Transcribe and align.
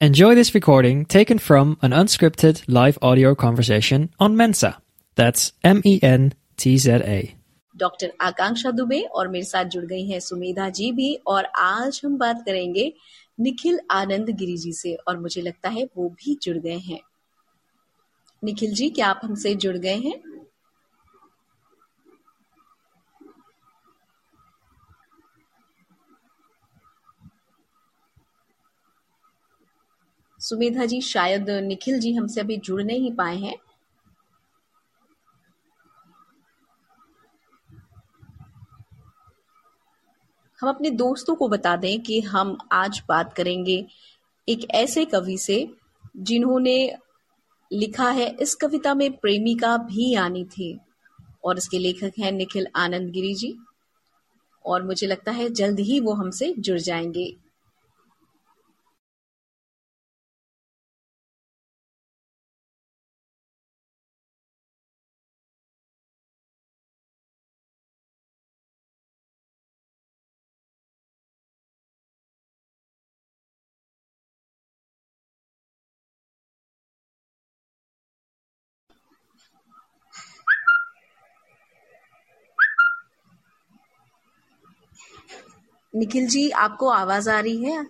Enjoy 0.00 0.34
this 0.34 0.54
recording 0.54 1.04
taken 1.04 1.38
from 1.38 1.76
an 1.82 1.90
unscripted 1.92 2.62
live 2.66 2.96
audio 3.02 3.34
conversation 3.34 4.08
on 4.18 4.34
Mensa. 4.34 4.78
That's 5.14 5.52
M 5.62 5.82
E 5.84 6.00
N 6.02 6.32
T 6.58 6.78
Z 6.78 6.90
A. 6.90 7.36
Doctor 7.76 8.12
Akanksha 8.20 8.70
Dubey 8.70 9.00
और 9.00 9.28
मेरे 9.28 9.44
साथ 9.44 9.64
जुड़ 9.64 9.84
गई 9.84 10.06
हैं 10.06 10.20
सुमेधा 10.20 10.68
जी 10.68 10.92
भी 10.92 11.14
और 11.26 11.44
आज 11.44 12.00
हम 12.04 12.16
बात 12.18 12.42
करेंगे 12.46 12.92
निखिल 13.40 13.80
आनंद 13.90 14.30
गिरी 14.30 14.56
जी 14.56 14.72
से 14.72 14.94
और 15.08 15.18
मुझे 15.18 15.42
लगता 15.42 15.68
है 15.68 15.84
वो 15.96 16.08
भी 16.08 16.38
जुड़ 16.42 16.58
गए 16.58 16.78
हैं 16.78 17.00
निखिल 18.44 18.74
जी, 18.74 18.90
क्या 18.90 19.06
आप 19.06 19.20
हमसे 19.24 19.54
जुड़ 19.54 19.76
गए 19.76 19.96
हैं 19.96 20.29
सुमेधा 30.40 30.84
जी, 30.84 31.00
शायद 31.00 31.50
निखिल 31.50 32.00
जी 32.00 32.12
हमसे 32.12 32.40
अभी 32.40 32.56
जुड़ 32.56 32.82
नहीं 32.82 33.12
पाए 33.12 33.36
हैं। 33.36 33.56
हम 40.60 40.68
अपने 40.68 40.90
दोस्तों 40.90 41.34
को 41.34 41.48
बता 41.48 41.76
दें 41.76 42.00
कि 42.00 42.20
हम 42.20 42.58
आज 42.72 43.02
बात 43.08 43.32
करेंगे 43.32 43.86
एक 44.48 44.70
ऐसे 44.70 45.04
कवि 45.04 45.38
से 45.38 45.74
जिन्होंने 46.16 46.94
लिखा 47.72 48.10
है, 48.10 48.36
इस 48.40 48.54
कविता 48.54 48.94
में 48.94 49.12
प्रेमिका 49.12 49.76
भी 49.76 50.14
आनी 50.14 50.44
थी 50.44 50.78
और 51.44 51.58
इसके 51.58 51.78
लेखक 51.78 52.12
हैं 52.18 52.32
निखिल 52.32 52.66
आनंद 52.76 53.10
गिरी 53.10 53.34
जी। 53.34 53.58
और 54.66 54.82
मुझे 54.82 55.06
लगता 55.06 55.32
है 55.32 55.50
जल्द 55.50 55.80
ही 55.80 56.00
वो 56.00 56.12
हमसे 56.12 56.54
जुड़ 56.58 56.78
जाएँगे। 56.78 57.49
निखिल 85.94 86.26
जी 86.26 86.50
आपको 86.50 86.88
आवाज़ 86.88 87.30
आ 87.30 87.40
रही 87.40 87.64
है? 87.64 87.84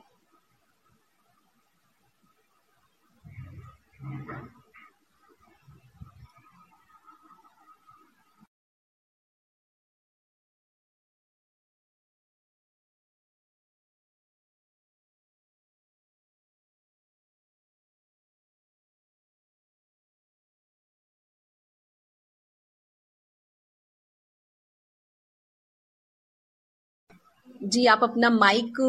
जी, 27.61 27.84
आप 27.86 28.00
अपना 28.03 28.30
माइक 28.30 28.80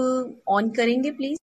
ऑन 0.47 0.69
करेंगे 0.72 1.11
प्लीज़ 1.11 1.39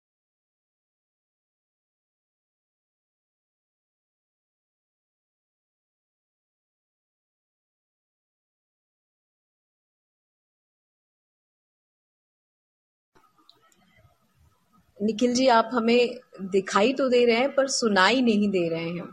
निखिल 15.00 15.34
जी, 15.34 15.46
आप 15.48 15.70
हमें 15.72 16.18
दिखाई 16.50 16.92
तो 16.92 17.08
दे 17.08 17.24
रहे 17.24 17.36
हैं, 17.36 17.54
पर 17.54 17.68
सुनाई 17.68 18.20
नहीं 18.22 18.50
दे 18.50 18.68
रहे 18.68 18.88
हैं। 18.88 19.08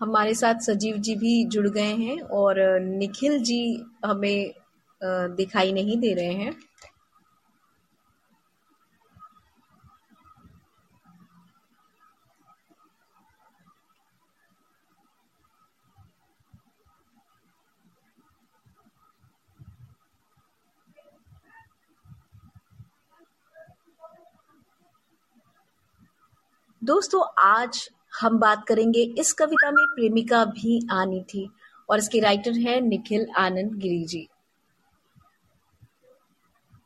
हमारे 0.00 0.34
साथ 0.34 0.60
सजीव 0.60 0.96
जी 0.96 1.14
भी 1.14 1.44
जुड़ 1.44 1.68
गए 1.68 1.94
हैं 1.94 2.20
और 2.22 2.58
निखिल 2.80 3.38
जी 3.42 3.60
हमें 4.04 4.54
दिखाई 5.36 5.72
नहीं 5.72 5.98
दे 6.00 6.12
रहे 6.14 6.32
हैं। 6.34 6.54
दोस्तों, 26.82 27.22
आज 27.38 27.88
हम 28.12 28.38
बात 28.38 28.64
करेंगे 28.68 29.02
इस 29.18 29.32
कविता 29.32 29.70
में 29.70 29.84
प्रेमिका 29.86 30.44
भी 30.44 30.88
आनी 30.92 31.22
थी 31.22 31.48
और 31.88 31.98
इसके 31.98 32.20
राइटर 32.20 32.52
है 32.52 32.80
निखिल 32.80 33.26
आनंद 33.36 33.74
गिरी 33.74 34.04
जी, 34.04 34.28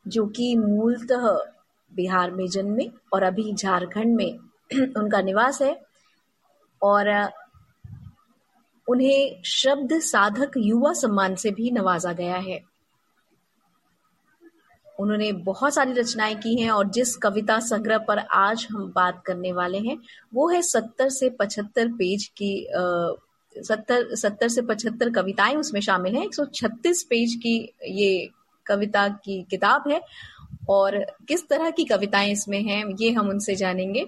जो 0.07 0.25
कि 0.25 0.55
मूलतः 0.55 1.27
बिहार 1.91 2.31
में 2.31 2.47
जन्मे 2.47 2.89
और 3.13 3.23
अभी 3.23 3.53
झारखंड 3.53 4.15
में 4.15 4.37
उनका 4.97 5.21
निवास 5.21 5.61
है 5.61 5.81
और, 6.81 7.29
उन्हें 8.87 9.41
शब्द 9.45 9.99
साधक 9.99 10.51
युवा 10.57 10.93
सम्मान 10.93 11.35
से 11.35 11.51
भी 11.51 11.71
नवाजा 11.71 12.13
गया 12.13 12.35
है। 12.35 12.59
उन्होंने 15.05 15.31
बहुत 15.31 15.73
सारी 15.73 15.91
रचनाएँ 15.93 16.35
की 16.35 16.61
हैं 16.61 16.69
और 16.71 16.89
जिस 16.89 17.15
कविता 17.15 17.59
संग्रह 17.59 17.97
पर 17.97 18.17
आज 18.17 18.67
हम 18.71 18.91
बात 18.95 19.21
करने 19.25 19.51
वाले 19.51 19.77
हैं, 19.77 19.97
वो 20.33 20.47
है 20.49 20.61
सत्तर 20.61 21.09
से 21.09 21.29
पचहत्तर 21.29 21.87
पेज 21.87 22.25
की 22.41 22.67
सत्तर 23.55 24.15
सत्तर 24.15 24.47
से 24.47 24.61
पचहत्तर 24.61 25.09
कविताएँ 25.09 25.55
उसमें 25.55 25.81
शामिल 25.81 26.15
हैं। 26.15 26.25
136 26.25 27.03
पेज 27.03 27.35
की 27.35 27.73
ये 27.87 28.29
कविता 28.65 29.07
की 29.07 29.41
किताब 29.49 29.83
है। 29.87 30.01
और 30.69 30.97
किस 31.27 31.47
तरह 31.47 31.69
की 31.69 31.85
कविताएँ 31.85 32.31
इसमें 32.31 32.61
हैं, 32.63 32.83
ये 33.01 33.11
हम 33.11 33.29
उनसे 33.29 33.55
जानेंगे। 33.55 34.05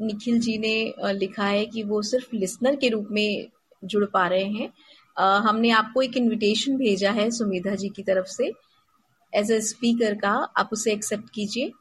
निखिल 0.00 0.38
जी 0.40 0.56
ने 0.58 1.12
लिखा 1.12 1.44
है 1.44 1.64
कि 1.66 1.82
वो 1.82 2.02
सिर्फ़ 2.02 2.36
लिसनर 2.36 2.76
के 2.76 2.88
रूप 2.88 3.08
में 3.10 3.48
जुड़ 3.84 4.04
पा 4.04 4.26
रहे 4.28 4.44
हैं। 4.44 4.72
हमने 5.40 5.70
आपको 5.70 6.02
एक 6.02 6.16
इनविटेशन 6.16 6.76
भेजा 6.76 7.10
है 7.10 7.30
सुमेधा 7.30 7.74
जी 7.74 7.88
की 7.88 8.02
तरफ़ 8.02 8.26
से। 8.26 8.52
एज 9.32 9.50
ए 9.52 9.60
स्पीकर 9.60 10.14
का, 10.14 10.30
आप 10.30 10.70
उसे 10.72 10.92
एक्सेप्ट 10.92 11.30
कीजिए। 11.34 11.72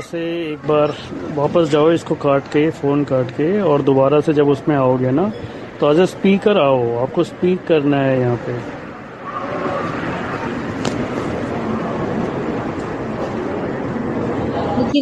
से 0.00 0.20
एक 0.52 0.66
बार 0.68 0.94
वापस 1.34 1.68
जाओ 1.70 1.90
इसको 1.92 2.14
काट 2.14 2.46
के, 2.48 2.68
फ़ोन 2.70 3.04
काट 3.04 3.30
के, 3.30 3.60
और 3.60 3.82
दोबारा 3.82 4.20
से 4.20 4.32
जब 4.34 4.48
उसमें 4.48 4.74
आओगे 4.76 5.10
ना 5.10 5.32
तो 5.80 5.90
एज 5.92 6.00
ए 6.00 6.06
स्पीकर 6.06 6.58
आओ। 6.58 6.96
आपको 6.98 7.24
स्पीक 7.24 7.66
करना 7.66 8.00
है 8.00 8.18
यहाँ 8.20 8.36
पे। 8.46 8.52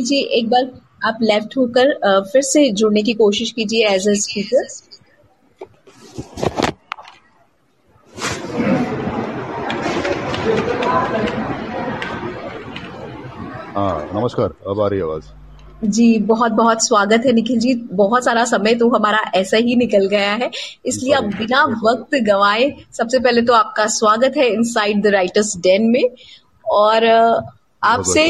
जी, 0.00 0.18
एक 0.38 0.48
बार 0.50 0.70
आप 1.04 1.18
लेफ़्ट 1.22 1.56
होकर 1.56 1.92
फिर 2.32 2.42
से 2.42 2.70
जुड़ने 2.72 3.02
की 3.02 3.12
कोशिश 3.14 3.50
कीजिए 3.50 3.88
एज 3.88 4.08
ए 4.08 4.14
स्पीकर 4.16 4.66
हाँ 13.72 14.08
नमस्कार 14.14 14.52
अब 14.68 14.80
आ 14.80 14.86
रही 14.88 15.00
आवाज़। 15.00 15.24
जी 15.86 16.06
बहुत 16.22 16.52
बहुत 16.52 16.84
स्वागत 16.86 17.22
है 17.26 17.32
निखिल 17.32 17.58
जी। 17.58 17.74
बहुत 17.92 18.24
सारा 18.24 18.44
समय 18.44 18.74
तो 18.74 18.88
हमारा 18.88 19.20
ऐसा 19.34 19.56
ही 19.56 19.76
निकल 19.76 20.06
गया 20.08 20.32
है 20.32 20.50
इसलिए 20.86 21.12
अब 21.12 21.24
बिना 21.34 21.62
वक्त 21.84 22.14
गवाए 22.26 22.70
सबसे 22.92 23.18
पहले 23.18 23.42
तो 23.42 23.52
आपका 23.52 23.86
स्वागत 23.94 24.36
है 24.36 24.48
इनसाइड 24.48 25.02
द 25.02 25.06
राइटर्स 25.06 25.56
डेन 25.58 25.90
में। 25.90 26.02
और 26.64 27.06
आपसे 27.82 28.26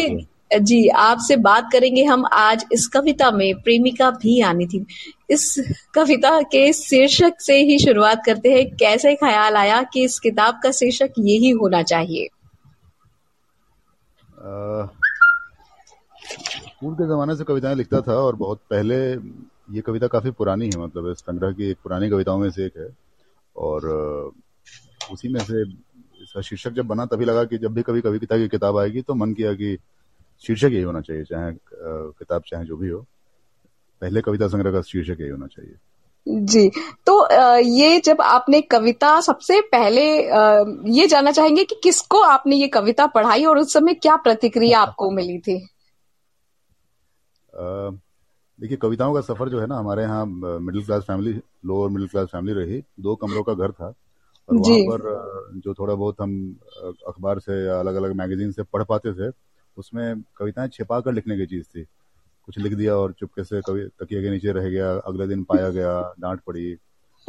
जी 0.61 0.87
आपसे 0.89 1.37
बात 1.39 1.69
करेंगे 1.73 2.05
हम 2.05 2.25
आज 2.33 2.65
इस 2.73 2.87
कविता 2.87 3.31
में 3.31 3.55
प्रेमिका 3.62 4.11
भी 4.12 4.41
आनी 4.43 4.67
थी। 4.67 4.85
इस 5.31 5.55
कविता 5.95 6.41
के 6.53 6.73
शीर्षक 6.73 7.41
से 7.41 7.56
ही 7.62 7.79
शुरुआत 7.79 8.23
करते 8.27 8.53
हैं 8.53 8.67
कैसे 8.77 9.15
ख्याल 9.15 9.56
आया 9.56 9.83
कि 9.93 10.05
इस 10.05 10.19
किताब 10.19 10.61
का 10.62 10.71
शीर्षक 10.71 11.12
यही 11.19 11.50
होना 11.62 11.83
चाहिए? 11.85 12.29
स्कूल 16.82 16.94
के 16.94 17.06
ज़माने 17.06 17.34
से 17.37 17.44
कविताएँ 17.44 17.75
लिखता 17.76 18.00
था 18.00 18.14
और 18.19 18.37
बहुत 18.37 18.61
पहले 18.70 18.96
ये 19.75 19.81
कविता 19.87 20.06
काफ़ी 20.06 20.31
पुरानी 20.31 20.67
है 20.67 20.79
मतलब 20.79 21.12
संग्रह 21.14 21.52
की 21.52 21.73
पुरानी 21.82 22.08
कविताओं 22.11 22.38
में 22.38 22.50
से 22.50 22.64
एक 22.67 22.76
है। 22.79 22.88
और 23.56 23.87
उसी 25.12 25.29
में 25.29 25.38
से 25.40 25.62
इसका 25.62 26.40
शीर्षक 26.40 26.70
जब 26.70 26.87
बना 26.87 27.06
तभी 27.06 27.25
लगा 27.25 27.44
कि 27.44 27.58
जब 27.58 27.75
भी 27.75 27.82
कभी 27.82 28.00
कविता 28.00 28.37
की 28.38 28.49
किताब 28.49 28.79
आएगी 28.79 29.02
तो 29.02 29.14
मन 29.14 29.34
किया 29.34 29.52
कि 29.55 29.76
शीर्षक 30.44 30.73
यही 30.73 30.82
होना 30.82 31.00
चाहिए, 31.00 31.25
चाहे 31.25 31.52
किताब 31.52 32.43
चाहे 32.46 32.64
जो 32.64 32.76
भी 32.76 32.88
हो। 32.88 33.00
पहले 34.02 34.20
कविता 34.20 34.49
संग्रह 34.49 34.73
का 34.73 34.81
शीर्षक 34.82 35.20
यही 35.20 35.31
होना 35.31 35.46
चाहिए। 35.46 35.75
जी 36.26 36.69
तो 37.06 37.14
ये 37.61 38.00
जब 38.00 38.20
आपने 38.23 38.61
कविता 38.61 39.20
सबसे 39.20 39.61
पहले 39.73 40.05
ये 40.93 41.06
जानना 41.06 41.31
चाहेंगे 41.31 41.64
कि 41.64 41.81
किसको 41.85 42.20
आपने 42.23 42.56
ये 42.56 42.69
कविता 42.69 43.06
पढ़ाई 43.06 43.44
और 43.44 43.58
उस 43.58 43.73
समय 43.73 43.94
क्या 43.94 44.17
प्रतिक्रिया 44.19 44.81
आपको 44.81 45.11
मिली 45.11 45.38
थी? 45.38 45.67
देखिए 47.54 48.76
कविताओं 48.76 49.14
का 49.14 49.20
सफ़र 49.20 49.49
जो 49.49 49.60
है 49.60 49.66
ना 49.66 49.78
हमारे 49.78 50.02
यहाँ 50.02 50.26
middle 50.26 50.84
class 50.84 51.02
family 51.02 51.32
lower 51.66 51.90
middle 51.90 52.08
class 52.08 52.28
family 52.28 52.52
रही। 52.52 52.84
दो 53.00 53.14
कमरों 53.16 53.43
का 53.43 53.54
घर 53.54 53.72
था 53.72 53.87
और 54.49 54.56
वहाँ 54.56 54.78
पर 54.78 55.60
जो 55.64 55.75
थोड़ा 55.75 55.94
बहुत 55.94 56.16
हम 56.20 56.56
अखबार 57.08 57.38
से 57.38 57.66
या 57.66 57.81
अलग 57.81 57.94
अलग 57.94 58.12
मैगजीन 58.12 58.52
से 58.52 58.62
पढ़ 58.62 58.82
पाते 58.82 59.12
थे 59.12 59.32
उसमें 59.78 60.22
कविताएँ 60.37 60.69
छिपा 60.69 61.00
कर 61.00 61.12
लिखने 61.12 61.37
की 61.37 61.46
चीज़ 61.46 61.64
थी। 61.64 61.87
कुछ 62.46 62.58
लिख 62.58 62.72
दिया 62.72 62.96
और 62.96 63.12
चुपके 63.12 63.44
से 63.44 63.60
कवि 63.60 63.82
तकिए 63.82 64.22
के 64.22 64.31
नीचे 64.31 64.52
रह 64.52 64.69
गया 64.69 64.93
अगले 64.93 65.26
दिन 65.26 65.44
पाया 65.44 65.70
गया 65.70 66.14
डांट 66.20 66.40
पड़ी। 66.40 66.76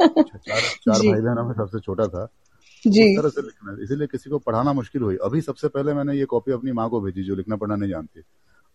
चार 0.00 0.60
चार 0.60 0.98
भाई 0.98 1.20
बहनों 1.20 1.44
में 1.44 1.54
सबसे 1.54 1.80
छोटा 1.80 2.06
था। 2.06 2.28
जी। 2.86 3.16
तरह 3.16 3.28
से 3.28 3.42
लिखना 3.42 3.76
इसीलिए 3.82 4.06
किसी 4.06 4.30
को 4.30 4.38
पढ़ाना 4.38 4.72
मुश्किल 4.72 5.02
हुई। 5.02 5.16
अभी 5.16 5.40
सबसे 5.40 5.68
पहले 5.68 5.94
मैंने 5.94 6.14
ये 6.14 6.24
कॉपी 6.24 6.52
अपनी 6.52 6.72
माँ 6.72 6.90
को 6.90 7.00
भेजी 7.00 7.22
जो 7.22 7.34
लिखना 7.34 7.56
पढ़ना 7.56 7.76
नहीं 7.76 7.90
जानती। 7.90 8.20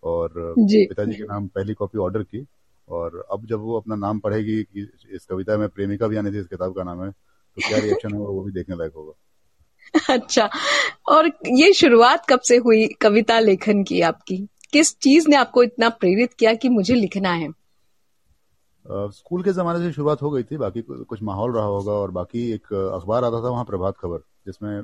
और 0.03 0.33
पिताजी 0.59 1.13
के 1.13 1.23
नाम 1.23 1.47
पहली 1.47 1.73
कॉपी 1.73 1.97
ऑर्डर 1.97 2.23
की 2.23 2.45
और 2.89 3.27
अब 3.31 3.45
जब 3.45 3.59
वो 3.59 3.77
अपना 3.79 3.95
नाम 3.95 4.19
पढ़ेगी 4.19 4.63
कि 4.63 4.91
इस 5.11 5.25
कविता 5.25 5.57
में 5.57 5.69
प्रेमिका 5.69 6.07
भी 6.07 6.15
आने 6.15 6.31
थी 6.31 6.39
इस 6.39 6.47
किताब 6.47 6.75
का 6.75 6.83
नाम 6.83 7.03
है 7.03 7.11
तो 7.55 7.69
क्या 7.69 7.79
रिएक्शन 7.79 8.13
होगा? 8.13 8.29
वो 8.29 8.41
भी 8.41 8.51
देखने 8.51 8.75
लायक 8.75 8.93
होगा। 8.93 9.13
अच्छा। 10.13 10.49
और 11.09 11.27
ये 11.47 11.73
शुरुआत 11.73 12.25
कब 12.29 12.39
से 12.39 12.57
हुई 12.57 12.87
कविता 12.87 13.39
लेखन 13.39 13.83
की 13.83 14.01
आपकी? 14.01 14.47
किस 14.73 14.99
चीज़ 14.99 15.29
ने 15.29 15.35
आपको 15.35 15.63
इतना 15.63 15.89
प्रेरित 15.89 16.33
किया 16.33 16.53
कि 16.53 16.69
मुझे 16.69 16.95
लिखना 16.95 17.29
है? 17.29 17.49
स्कूल 18.91 19.43
के 19.43 19.53
जमाने 19.53 19.79
से 19.79 19.91
शुरुआत 19.91 20.21
हो 20.21 20.29
गई 20.29 20.43
थी 20.43 20.57
बाकी 20.57 20.81
कुछ 20.81 21.23
माहौल 21.23 21.55
रहा 21.55 21.65
होगा 21.65 21.91
और 21.91 22.11
बाकी 22.11 22.51
एक 22.51 22.73
अखबार 22.73 23.23
आता 23.23 23.37
था 23.37 23.49
वहाँ 23.49 23.65
प्रभात 23.65 23.93
खबर 23.97 24.17
जिसमें 24.17 24.83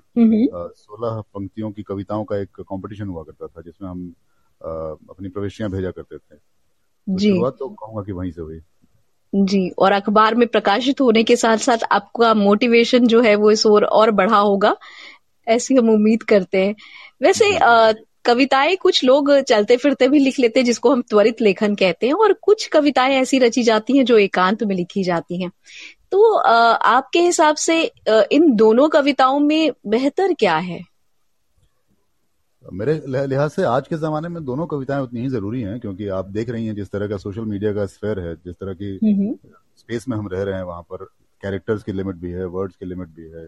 सोलह 0.58 1.22
पंक्तियों 1.22 1.72
की 1.72 1.84
कविताओं 1.84 2.24
का 2.24 2.38
एक 2.38 2.50
कंपटीशन 2.60 3.08
हुआ 3.08 3.24
करता 3.24 3.48
था 3.48 3.62
जिसमें 3.62 3.90
हम 3.90 4.14
अपनी 4.66 5.30
प्रविष्टियाँ 5.30 5.70
भेजा 5.72 5.92
करते 5.92 6.18
थे। 6.18 6.36
तो 6.36 7.18
जी। 7.18 7.30
शुरुआत 7.30 7.56
तो 7.60 7.68
कहूँगा 7.70 8.02
कि 8.04 8.12
वहीं 8.12 8.32
से 8.32 8.42
हुई। 8.42 8.60
जी 9.34 9.70
और 9.78 9.92
अखबार 9.92 10.36
में 10.36 10.48
प्रकाशित 10.48 11.02
होने 11.02 11.24
के 11.24 11.36
साथ 11.36 11.58
साथ 11.58 11.78
आपका 11.92 12.34
मोटिवेशन 12.34 13.08
जो 13.08 13.22
है 13.22 13.36
वो 13.36 13.52
इस 13.52 13.66
ओर 13.66 13.84
और 13.84 14.12
बढ़ा 14.12 14.38
होगा 14.38 14.76
ऐसी 15.48 15.76
हम 15.76 15.90
उम्मीद 15.90 16.24
करते 16.24 16.58
हैं। 16.58 16.76
वैसे 17.22 17.50
कविताएँ 18.26 18.76
कुछ 18.76 19.04
लोग 19.04 19.32
चलते 19.40 19.78
फिरते 19.78 20.08
भी 20.08 20.20
लिख 20.20 20.40
लेते 20.40 20.60
हैं 20.60 20.66
जिसको 20.66 20.92
हम 20.92 21.02
त्वरित 21.02 21.42
लेखन 21.42 21.76
कहते 21.76 22.08
हैं 22.08 22.14
और 22.14 22.34
कुछ 22.34 22.68
कविताएँ 22.68 23.16
ऐसी 23.16 23.40
रची 23.40 23.64
जाती 23.64 23.98
हैं 23.98 24.06
जो 24.06 24.18
एकांत 24.18 24.64
में 24.64 24.76
लिखी 24.76 25.04
जाती 25.04 25.42
हैं। 25.42 25.52
तो 26.12 26.38
आपके 26.38 27.20
हिसाब 27.20 27.56
से 27.56 27.82
इन 28.32 28.56
दोनों 28.56 28.90
कविताओं 28.90 29.40
में 29.40 29.72
बेहतर 29.88 30.34
क्या 30.34 30.56
है? 30.58 30.80
मेरे 32.74 33.02
लिहाज 33.28 33.50
से 33.52 33.64
आज 33.64 33.88
के 33.88 33.96
जमाने 33.96 34.28
में 34.28 34.46
दोनों 34.46 34.68
कविताएँ 34.68 35.02
उतनी 35.02 35.22
ही 35.22 35.30
ज़रूरी 35.30 35.62
हैं 35.62 35.80
क्योंकि 35.80 36.08
आप 36.08 36.26
देख 36.26 36.50
रही 36.50 36.68
हैं 36.68 36.76
जिस 36.76 36.92
तरह 36.92 37.08
का 37.08 37.18
सोशल 37.18 37.42
मीडिया 37.42 37.74
का 37.74 37.86
स्फेयर 37.86 38.20
है 38.20 38.36
जिस 38.36 38.56
तरह 38.56 38.74
की 38.74 39.00
स्पेस 39.78 40.08
में 40.08 40.18
हम 40.18 40.28
रह 40.28 40.44
रहे 40.44 40.56
हैं 40.56 40.64
वहाँ 40.64 40.82
पर 40.82 41.04
कैरेक्टर्स 41.42 41.84
की 41.84 41.92
लिमिट 41.92 42.16
भी 42.16 42.32
है 42.32 42.46
वर्ड्स 42.46 42.76
की 42.76 42.86
लिमिट 42.86 43.08
भी 43.08 43.24
है 43.24 43.48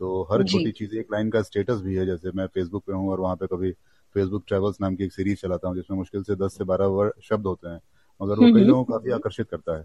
तो 0.00 0.22
हर 0.32 0.44
छोटी 0.44 0.70
चीज़ 0.72 0.96
एक 0.96 1.06
लाइन 1.12 1.30
का 1.30 1.42
स्टेटस 1.42 1.80
भी 1.80 1.94
है 1.94 2.06
जैसे 2.06 2.30
मैं 2.34 2.46
फेसबुक 2.46 2.84
पे 2.86 2.92
हूँ 2.92 3.10
और 3.10 3.20
वहाँ 3.20 3.36
पे 3.36 3.46
कभी 3.46 3.72
फेसबुक 4.14 4.44
ट्रेवल्स 4.48 4.76
नाम 4.80 4.96
की 4.96 5.04
एक 5.04 5.12
सीरीज़ 5.12 5.38
चलाता 5.38 5.68
हूँ 5.68 5.76
जिसमें 5.76 5.98
मुश्किल 5.98 6.22
से 6.22 6.34
दस 6.34 6.56
से 6.58 6.64
बारह 6.64 6.86
वर्ड 6.86 7.12
शब्द 7.22 7.46
होते 7.46 7.68
हैं 7.68 7.80
मगर 8.20 8.38
वो 8.38 8.52
कई 8.54 8.64
लोगों 8.64 8.84
को 8.84 8.92
काफ़ी 8.92 9.10
आकर्षित 9.10 9.48
करता 9.50 9.76
है। 9.78 9.82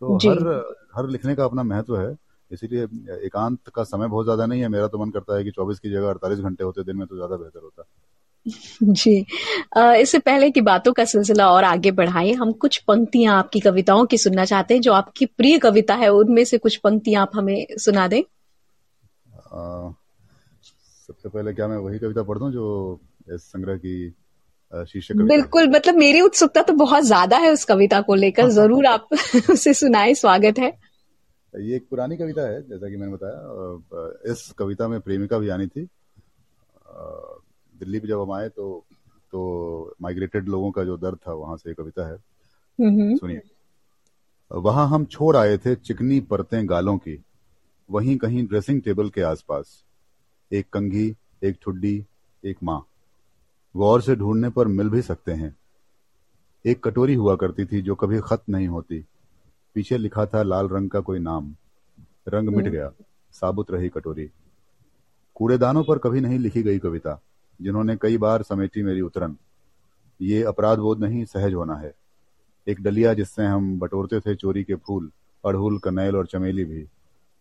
तो 0.00 0.16
हर 0.16 0.74
हर 0.94 1.08
लिखने 1.08 1.34
का 1.34 1.44
अपना 1.44 1.62
महत्व 1.62 1.98
है 2.00 2.14
इसीलिए 2.50 2.82
एकांत 3.26 3.68
का 3.74 3.84
समय 3.84 4.08
बहुत 4.08 4.24
ज़्यादा 4.26 4.46
नहीं 4.46 4.60
है। 4.60 4.68
मेरा 4.68 4.88
तो 4.88 4.98
मन 4.98 5.10
करता 5.10 5.36
है 5.36 5.44
कि 5.44 5.50
24 5.50 5.78
की 5.78 5.90
जगह 5.90 6.08
48 6.08 6.38
घंटे 6.40 6.64
होते 6.64 6.84
दिन 6.84 6.96
में 6.96 7.06
तो 7.06 7.16
ज़्यादा 7.16 7.36
बेहतर 7.36 7.60
होता। 7.62 7.84
जी। 8.82 9.14
इससे 10.00 10.18
पहले 10.18 10.50
की 10.50 10.60
बातों 10.60 10.92
का 10.92 11.04
सिलसिला 11.04 11.50
और 11.50 11.64
आगे 11.64 11.90
बढ़ाए 11.90 12.32
हम 12.32 12.52
कुछ 12.52 12.76
पंक्तियाँ 12.78 13.36
आपकी 13.38 13.60
कविताओं 13.60 14.04
की 14.06 14.18
सुनना 14.18 14.44
चाहते 14.44 14.74
हैं 14.74 14.80
जो 14.80 14.92
आपकी 14.92 15.26
प्रिय 15.26 15.58
कविता 15.58 15.94
है 15.94 16.08
उनमें 16.08 16.44
से 16.44 16.58
कुछ 16.58 16.76
पंक्तियाँ 16.76 17.22
आप 17.22 17.30
हमें 17.34 17.66
सुना 17.78 18.06
दें। 18.08 18.22
सबसे 21.08 21.28
पहले 21.28 21.52
क्या 21.52 21.68
मैं 21.68 21.76
वही 21.76 21.98
कविता 21.98 22.22
पढ़ 22.22 22.38
दूँ 22.38 22.50
जो 22.52 23.00
इस 23.34 23.42
संग्रह 23.42 23.76
की 23.76 24.14
शीर्षक 24.72 25.16
बिल्कुल 25.16 25.68
मतलब 25.70 25.94
मेरी 25.94 26.20
उत्सुकता 26.20 26.62
तो 26.62 26.72
बहुत 26.72 27.04
ज़्यादा 27.04 27.36
है 27.36 27.50
उस 27.52 27.64
कविता 27.64 28.00
को 28.00 28.14
लेकर। 28.14 28.48
ज़रूर 28.50 28.86
आप 28.86 29.08
उसे 29.50 29.74
सुनाए 29.74 30.14
स्वागत 30.14 30.58
है। 30.58 30.72
ये 31.54 31.76
एक 31.76 31.86
पुरानी 31.88 32.16
कविता 32.16 32.42
है 32.42 32.60
जैसा 32.62 32.88
कि 32.90 32.96
मैंने 32.96 33.12
बताया 33.12 34.32
इस 34.32 34.50
कविता 34.58 34.88
में 34.88 35.00
प्रेमिका 35.00 35.38
भी 35.38 35.48
आनी 35.48 35.66
थी। 35.66 35.88
दिल्ली 37.74 37.98
पे 38.00 38.08
जब 38.08 38.20
हम 38.20 38.32
आए 38.32 38.48
तो 38.48 38.84
तो 39.32 39.94
माइग्रेटेड 40.02 40.48
लोगों 40.48 40.70
का 40.70 40.84
जो 40.84 40.96
दर्द 40.96 41.18
था 41.18 41.32
वहाँ 41.32 41.56
से 41.56 41.74
कविता 41.74 42.06
है। 42.08 42.16
सुनिए। 43.16 43.40
वहाँ 44.50 44.86
हम 44.88 45.04
छोड़ 45.04 45.36
आए 45.36 45.56
थे 45.58 45.74
चिकनी 45.76 46.20
परतें 46.20 46.68
गालों 46.68 46.96
की 46.98 47.18
वहीं 47.88 48.16
कहीं 48.16 48.46
ड्रेसिंग 48.46 48.82
टेबल 48.82 49.08
के 49.10 49.22
आसपास 49.22 49.82
एक 50.50 50.68
कंघी 50.72 51.14
एक 51.42 51.58
ठुड्डी 51.62 52.04
एक 52.44 52.56
माँ। 52.62 52.84
गौर 53.74 54.02
से 54.02 54.16
ढूँढने 54.16 54.48
पर 54.50 54.68
मिल 54.68 54.88
भी 54.88 55.02
सकते 55.02 55.32
हैं। 55.32 55.56
एक 56.64 56.82
कटोरी 56.84 57.14
हुआ 57.14 57.36
करती 57.36 57.64
थी 57.64 57.80
जो 57.82 57.94
कभी 57.94 58.20
खत 58.20 58.42
नहीं 58.48 58.68
होती। 58.68 59.04
पीछे 59.74 59.98
लिखा 59.98 60.26
था 60.26 60.42
लाल 60.42 60.68
रंग 60.68 60.90
का 60.90 61.00
कोई 61.00 61.18
नाम। 61.18 61.54
रंग 62.28 62.48
मिट 62.48 62.68
गया। 62.68 62.92
साबुत 63.32 63.70
रही 63.70 63.88
कटोरी। 63.88 64.30
कूड़ेदानों 65.34 65.84
पर 65.84 65.98
कभी 65.98 66.20
नहीं 66.20 66.38
लिखी 66.38 66.62
गई 66.62 66.78
कविता 66.78 67.20
जिन्होंने 67.62 67.96
कई 67.96 68.18
बार 68.18 68.42
समेटी 68.42 68.82
मेरी 68.82 69.00
उतरन। 69.00 69.36
ये 70.20 70.42
अपराध 70.42 70.78
बोध 70.78 71.00
नहीं 71.00 71.24
सहज 71.24 71.54
होना 71.54 71.74
है। 71.74 71.94
एक 72.68 72.82
डलिया 72.82 73.14
जिससे 73.14 73.44
हम 73.44 73.78
बटोरते 73.78 74.20
थे 74.20 74.34
चोरी 74.34 74.64
के 74.64 74.74
फूल 74.74 75.10
अड़हुल 75.44 75.78
कनैल 75.78 76.16
और 76.16 76.26
चमेली 76.26 76.64
भी। 76.64 76.88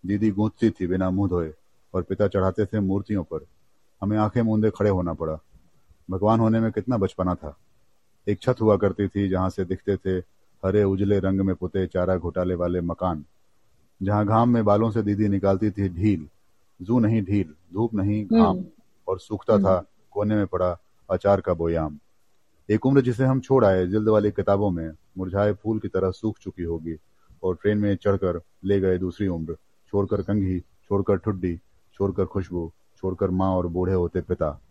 दीदी 0.06 0.32
गूंजती 0.32 0.70
थी 0.70 0.88
बिना 0.88 1.10
मुँह 1.10 1.30
धोए 1.30 1.54
और 1.94 2.02
पिता 2.02 2.28
चढ़ाते 2.28 2.66
थे 2.66 2.80
मूर्तियों 2.80 3.24
पर। 3.24 3.46
हमें 4.02 4.18
आँखें 4.18 4.42
मूंदे 4.42 4.70
खड़े 4.70 4.90
होना 4.90 5.14
पड़ा। 5.14 5.40
भगवान 6.12 6.40
होने 6.40 6.60
में 6.60 6.72
कितना 6.72 6.98
बचपना 6.98 7.36
था। 7.36 7.58
एक 8.28 8.42
छत 8.42 8.56
हुआ 8.62 8.78
करती 8.78 9.08
थी 9.08 9.30
जहाँ 9.30 9.50
से 9.50 9.66
दिखते 9.66 9.98
थे 9.98 10.22
हरे 10.66 10.84
उजले 10.84 11.20
रंग 11.20 11.42
में 11.42 11.56
पुते 11.56 11.88
चारा 11.88 12.18
घोटाले 12.18 12.56
वाले 12.56 12.82
मकान। 12.82 13.26
जहाँ 14.04 14.26
घाम 14.26 14.50
में 14.50 14.66
बालों 14.66 14.92
से 14.92 15.02
दीदी 15.02 15.28
निकालती 15.28 15.72
थी 15.72 15.90
ढील। 15.90 16.28
जू 16.82 17.00
नहीं 17.00 17.24
ढील 17.24 17.54
धूप 17.74 17.94
नहीं 17.94 18.26
घाम। 18.26 18.42
हम्म। 18.42 18.66
और 19.08 19.20
सूखता 19.20 19.58
था 19.58 19.86
कोने 20.12 20.36
में 20.36 20.48
पड़ा 20.48 20.78
अचार 21.12 21.42
का 21.42 21.54
बोयाम। 21.54 22.00
एक 22.70 22.86
उम्र 22.86 23.02
जिसे 23.02 23.24
हम 23.24 23.40
छोड़ 23.40 23.66
आए 23.66 23.88
जिल्द 23.88 24.10
वाली 24.10 24.32
किताबों 24.32 24.70
में 24.72 24.92
मुरझाए 25.18 25.54
फूल 25.54 25.80
की 25.80 25.88
तरह 25.88 26.12
सूख 26.12 26.36
चुकी 26.42 26.64
होगी 26.64 26.96
और 27.44 27.56
ट्रेन 27.56 27.78
में 27.78 27.96
चढ़कर 27.96 28.42
ले 28.66 28.80
गए 28.80 28.98
दूसरी 28.98 29.28
उम्र। 29.28 29.54
छोड़कर 29.88 30.22
कंघी 30.22 30.60
छोड़कर 30.60 31.18
ठुड्डी 31.18 31.60
छोड़कर 31.94 32.26
खुशबू 32.26 32.72
छोड़कर 32.98 33.30
माँ 33.30 33.52
और 33.52 33.68
बूढ़े 33.68 33.94
होते 33.94 34.22
पिता। 34.22 34.62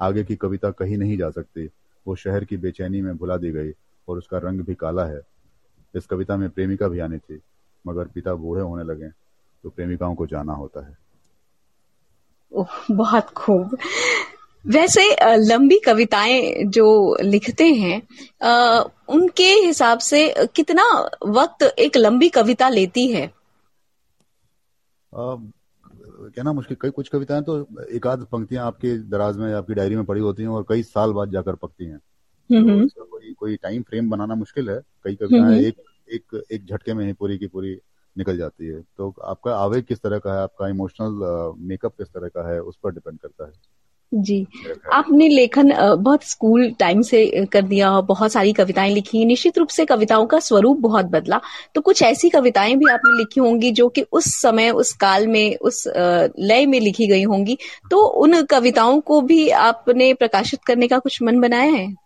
आगे 0.00 0.24
की 0.24 0.36
कविता 0.36 0.70
कही 0.70 0.96
नहीं 0.96 1.18
जा 1.18 1.30
सकती। 1.30 1.68
वो 2.06 2.14
शहर 2.14 2.44
की 2.44 2.56
बेचैनी 2.56 3.02
में 3.02 3.16
भुला 3.16 3.36
दी 3.36 3.50
गई। 3.50 3.72
और 4.08 4.18
उसका 4.18 4.38
रंग 4.38 4.60
भी 4.60 4.74
काला 4.74 5.04
है। 5.04 5.20
इस 5.94 6.06
कविता 6.06 6.36
में 6.36 6.48
प्रेमिका 6.50 6.88
भी 6.88 6.98
आनी 6.98 7.18
थी 7.18 7.40
मगर 7.84 8.04
पिता 8.04 8.34
बूढ़े 8.34 8.62
होने 8.62 8.84
लगे 8.84 9.08
तो 9.64 9.70
प्रेमिकाओं 9.70 10.14
को 10.14 10.26
जाना 10.26 10.52
होता 10.52 10.86
है। 10.86 10.96
बहुत 12.90 13.30
खूब। 13.30 13.76
वैसे 14.64 15.02
लंबी 15.36 15.78
कविताएँ 15.78 16.64
जो 16.64 17.16
लिखते 17.22 17.64
हैं 17.64 18.00
उनके 19.08 19.48
हिसाब 19.56 19.98
से 19.98 20.22
कितना 20.54 20.84
वक्त 21.26 21.62
एक 21.62 21.96
लंबी 21.96 22.28
कविता 22.28 22.68
लेती 22.68 23.06
है? 23.12 23.26
कहना 25.12 26.52
मुश्किल 26.52 26.76
कई 26.80 26.90
कुछ 26.90 27.08
कविताएँ 27.08 27.42
तो 27.42 27.58
एक 27.90 28.06
आध 28.06 28.24
पंक्तियाँ 28.24 28.66
आपके 28.66 28.96
दराज 29.08 29.36
में 29.36 29.52
आपकी 29.54 29.74
डायरी 29.74 29.96
में 29.96 30.04
पड़ी 30.04 30.20
होती 30.20 30.42
हैं 30.42 30.50
और 30.50 30.64
कई 30.68 30.82
साल 30.82 31.12
बाद 31.12 31.30
जाकर 31.30 31.54
पकती 31.54 31.84
हैं। 31.84 32.00
तो 32.52 33.04
कोई 33.04 33.32
कोई 33.32 33.56
टाइम 33.56 33.82
फ्रेम 33.82 34.10
बनाना 34.10 34.34
मुश्किल 34.34 34.70
है। 34.70 34.80
कई 35.04 35.14
कविताएँ 35.14 35.60
एक 35.60 35.74
एक 36.12 36.42
एक 36.52 36.66
झटके 36.66 36.94
में 36.94 37.06
ही 37.06 37.12
पूरी 37.12 37.38
की 37.38 37.46
पूरी 37.46 37.78
निकल 38.18 38.36
जाती 38.36 38.66
है। 38.66 38.80
तो 38.80 39.14
आपका 39.24 39.56
आवेग 39.56 39.84
किस 39.84 39.98
तरह 39.98 40.18
का 40.18 40.34
है? 40.34 40.42
आपका 40.42 40.68
इमोशनल 40.68 41.54
मेकअप 41.58 41.92
किस 41.92 42.08
तरह 42.08 42.28
का 42.28 42.52
है? 42.52 42.60
उस 42.60 42.76
पर 42.82 42.90
डिपेंड 42.90 43.18
करता 43.18 43.46
है। 43.46 43.52
जी। 44.14 44.46
आपने 44.92 45.28
लेखन 45.28 45.72
बहुत 45.96 46.24
स्कूल 46.24 46.70
टाइम 46.70 47.02
से 47.02 47.46
कर 47.46 47.62
दिया 47.62 48.00
बहुत 48.00 48.32
सारी 48.32 48.52
कविताएँ 48.52 48.94
लिखी। 48.94 49.24
निश्चित 49.24 49.58
रूप 49.58 49.68
से 49.68 49.84
कविताओं 49.84 50.26
का 50.26 50.38
स्वरूप 50.38 50.78
बहुत 50.78 51.04
बदला। 51.04 51.40
तो 51.74 51.80
कुछ 51.80 52.02
ऐसी 52.02 52.30
कविताएँ 52.30 52.74
भी 52.76 52.92
आपने 52.92 53.18
लिखी 53.18 53.40
होंगी 53.40 53.70
जो 53.70 53.88
कि 53.88 54.02
उस 54.12 54.24
समय 54.42 54.70
उस 54.70 54.92
काल 54.92 55.26
में 55.26 55.56
उस 55.56 55.84
लय 56.38 56.66
में 56.66 56.80
लिखी 56.80 57.06
गई 57.06 57.22
होंगी। 57.22 57.58
तो 57.90 58.06
उन 58.06 58.42
कविताओं 58.42 59.00
को 59.00 59.20
भी 59.20 59.48
आपने 59.48 60.14
प्रकाशित 60.14 60.60
करने 60.66 60.88
का 60.88 60.98
कुछ 60.98 61.22
मन 61.22 61.40
बनाया 61.40 61.72
है? 61.72 62.03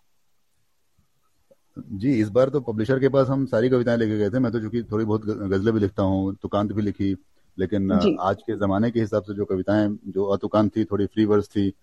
जी 1.87 2.13
इस 2.21 2.29
बार 2.29 2.49
तो 2.49 2.59
पब्लिशर 2.61 2.99
के 2.99 3.09
पास 3.09 3.27
हम 3.27 3.45
सारी 3.45 3.69
कविताएँ 3.69 3.97
लेके 3.97 4.17
गए 4.17 4.29
थे। 4.29 4.39
मैं 4.39 4.51
तो 4.51 4.59
चूँकि 4.59 4.83
थोड़ी 4.83 5.05
बहुत 5.05 5.25
गजलें 5.25 5.73
भी 5.73 5.79
लिखता 5.79 6.03
हूँ 6.03 6.35
तुकांत 6.41 6.71
भी 6.71 6.81
लिखी 6.81 7.15
लेकिन 7.57 7.91
आज 8.19 8.41
के 8.41 8.55
जमाने 8.57 8.91
के 8.91 8.99
हिसाब 8.99 9.23
से 9.23 9.33
जो 9.33 9.45
कविताएँ 9.45 9.87
जो 10.07 10.25
अतुकांत 10.25 10.75
थी 10.75 10.83
थोड़ी 10.85 11.05
फ्री 11.05 11.25
वर्स 11.25 11.47
थी 11.47 11.73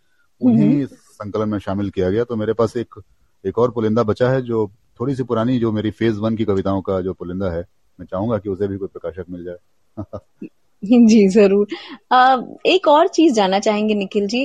उन्हीं 0.40 0.86
संकलन 0.86 1.48
में 1.48 1.58
शामिल 1.58 1.90
किया 1.90 2.10
गया। 2.10 2.24
तो 2.24 2.36
मेरे 2.36 2.52
पास 2.52 2.76
एक 2.76 3.00
एक 3.44 3.58
और 3.58 3.70
पुलिंदा 3.70 4.02
बचा 4.02 4.30
है 4.30 4.42
जो 4.42 4.66
थोड़ी 5.00 5.14
सी 5.14 5.22
पुरानी 5.22 5.58
जो 5.58 5.72
मेरी 5.72 5.90
फ़ेज़ 5.90 6.18
वन 6.20 6.36
की 6.36 6.44
कविताओं 6.44 6.80
का 6.82 7.00
जो 7.00 7.12
पुलिंदा 7.14 7.50
है 7.50 7.64
मैं 7.98 8.06
चाहूँगा 8.06 8.38
कि 8.38 8.48
उसे 8.48 8.68
भी 8.68 8.76
कोई 8.76 8.88
प्रकाशक 8.88 9.24
मिल 9.30 9.44
जाए। 9.44 9.56
जी, 11.08 11.26
ज़रूर। 11.28 11.66
एक 12.66 12.88
और 12.88 13.08
चीज़ 13.08 13.34
जानना 13.34 13.58
चाहेंगे 13.58 13.94
निखिल 13.94 14.26
जी। 14.26 14.40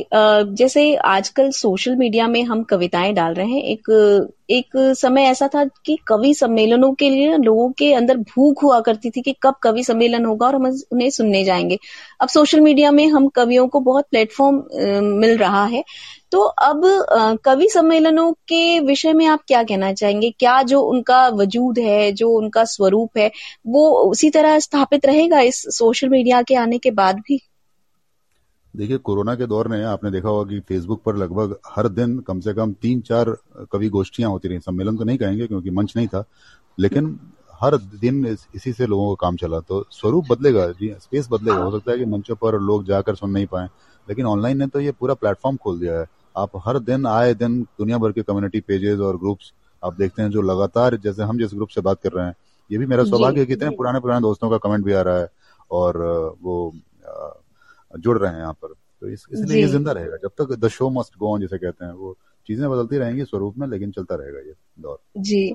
जैसे 0.56 0.84
आजकल 1.06 1.50
सोशल 1.52 1.96
मीडिया 1.96 2.28
में 2.28 2.42
हम 2.44 2.64
कविताएँ 2.64 3.14
डाल 3.14 3.34
रहे 3.34 3.48
हैं, 3.48 3.64
एक 3.64 4.30
एक 4.50 4.78
समय 4.98 5.24
ऐसा 5.24 5.48
था 5.48 5.64
कि 5.86 5.98
कवि 6.08 6.34
सम्मेलनों 6.34 6.92
के 6.94 7.10
लिए 7.10 7.38
लोगों 7.38 7.70
के 7.72 7.92
अंदर 7.94 8.18
भूख 8.30 8.64
हुआ 8.64 8.80
करती 8.82 9.10
थी 9.10 9.22
कि 9.22 9.36
कब 9.44 9.56
कवि 9.64 9.84
सम्मेलन 9.84 10.26
होगा 10.26 10.48
और 10.48 10.56
हम 10.56 10.66
उन्हें 10.92 11.10
सुनने 11.10 11.44
जाएँगे। 11.44 11.78
अब 12.22 12.30
सोशल 12.30 12.62
मीडिया 12.62 12.92
में 12.92 13.06
हम 13.08 13.28
कवियों 13.28 13.68
को 13.68 13.80
बहुत 13.82 14.08
प्लेटफॉर्म 14.12 14.64
मिल 15.20 15.38
रहा 15.38 15.66
है। 15.66 15.84
तो 16.32 16.42
अब 16.42 16.82
कवि 17.46 17.68
सम्मेलनों 17.70 18.32
के 18.48 18.80
विषय 18.80 19.14
में 19.14 19.26
आप 19.28 19.42
क्या 19.48 19.62
कहना 19.64 19.92
चाहेंगे? 19.94 20.30
क्या 20.32 20.62
जो 20.64 20.82
उनका 20.82 21.28
वजूद 21.30 21.80
है, 21.80 22.12
जो 22.12 22.30
उनका 22.32 22.64
स्वरूप 22.66 23.18
है, 23.18 23.32
वो 23.68 23.90
उसी 24.02 24.30
तरह 24.30 24.60
स्थापित 24.60 25.06
रहेगा 25.06 25.40
इस 25.42 25.62
सोशल 25.78 26.10
मीडिया 26.10 26.42
के 26.42 26.56
आने 26.56 26.78
के 26.78 26.92
बाद 26.92 27.20
भी? 27.20 27.40
देखिए, 28.74 28.98
कोरोना 28.98 29.36
के 29.36 29.46
दौर 29.46 29.68
में 29.68 29.84
आपने 29.86 30.12
देखा 30.12 30.30
होगा 30.30 30.50
कि 30.50 30.60
फेसबुक 30.60 31.02
पर 31.04 31.16
लगभग 31.16 31.56
हर 31.68 31.88
दिन 31.90 32.18
कम 32.20 32.40
से 32.40 32.54
कम 32.54 32.74
तीन 32.74 33.02
चार 33.02 33.36
कवि 33.72 33.90
गोष्ठियाँ 33.90 34.30
होती 34.32 34.48
रही। 34.48 34.60
सम्मेलन 34.60 34.98
तो 34.98 35.04
नहीं 35.04 35.18
कहेंगे 35.18 35.48
क्योंकि 35.48 35.70
मंच 35.72 35.94
नहीं 35.98 36.08
था, 36.08 36.24
लेकिन 36.78 37.20
हर 37.62 37.78
दिन 37.78 38.26
इसी 38.56 38.74
से 38.74 38.86
लोगों 38.88 39.16
का 39.16 39.26
काम 39.26 39.36
चला। 39.38 39.60
तो 39.60 39.86
स्वरूप 39.92 40.26
बदलेगा, 40.30 40.68
जी 40.70 40.94
स्पेस 41.02 41.28
बदलेगा। 41.32 41.58
हो 41.58 41.72
सकता 41.72 41.92
है 41.92 41.98
कि 41.98 42.06
मंचों 42.06 42.36
पर 42.36 42.60
लोग 42.62 42.86
जाकर 42.86 43.16
सुन 43.16 43.32
नहीं 43.32 43.46
पाए, 43.48 43.68
लेकिन 44.08 44.26
ऑनलाइन 44.26 44.58
ने 44.58 44.68
तो 44.68 44.80
ये 44.80 44.92
पूरा 44.92 45.14
प्लेटफॉर्म 45.16 45.58
खोल 45.58 45.80
दिया 45.80 46.00
है। 46.00 46.06
आप 46.36 46.52
हर 46.66 46.80
दिन 46.82 47.06
आए 47.08 47.34
दिन 47.36 47.62
दुनिया 47.80 47.98
भर 47.98 48.12
के 48.12 48.22
कम्युनिटी 48.24 48.60
पेजेस 48.62 49.00
और 49.00 49.18
ग्रुप्स 49.18 49.52
आप 49.84 49.98
देखते 49.98 50.22
हैं 50.22 50.30
जो 50.30 50.42
लगातार 50.44 50.96
जैसे 51.04 51.24
हम 51.24 51.38
जिस 51.40 51.54
ग्रुप 51.54 51.70
से 51.70 51.82
बात 51.82 52.02
कर 52.04 52.12
रहे 52.12 52.26
हैं 52.26 52.36
ये 52.70 52.78
भी 52.78 52.86
मेरा 52.86 53.04
सौभाग्य 53.06 53.40
है 53.40 53.46
कि 53.46 53.54
इतने 53.54 53.70
पुराने 53.78 54.00
पुराने 54.00 54.22
दोस्तों 54.22 54.50
का 54.50 54.58
कमेंट 54.60 54.86
भी 54.86 54.94
आ 54.94 55.02
रहा 55.02 55.20
है 55.20 55.28
और 55.72 55.98
वो 56.42 56.72
जुड़ 57.94 58.18
रहे 58.18 58.32
हैं 58.32 58.40
यहाँ 58.40 58.54
पर। 58.54 58.74
तो 59.02 59.08
इस, 59.10 59.26
इसलिए 59.32 59.62
ये 59.62 59.68
ज़िंदा 59.68 59.92
रहेगा। 59.92 60.18
जब 60.18 60.32
तक 60.40 60.56
the 60.56 60.68
show 60.70 60.90
must 60.90 61.18
go 61.20 61.34
on 61.34 61.42
जिसे 61.42 61.58
कहते 61.58 61.86
हैं 61.86 61.92
वो 61.94 62.16
चीज़ें 62.48 62.70
बदलती 62.70 62.98
रहेंगी 62.98 63.24
स्वरूप 63.24 63.58
में 63.58 63.68
लेकिन 63.68 63.92
चलता 63.92 64.16
रहेगा 64.16 64.40
ये 64.40 64.54
दौर। 64.80 64.98
जी। 65.20 65.54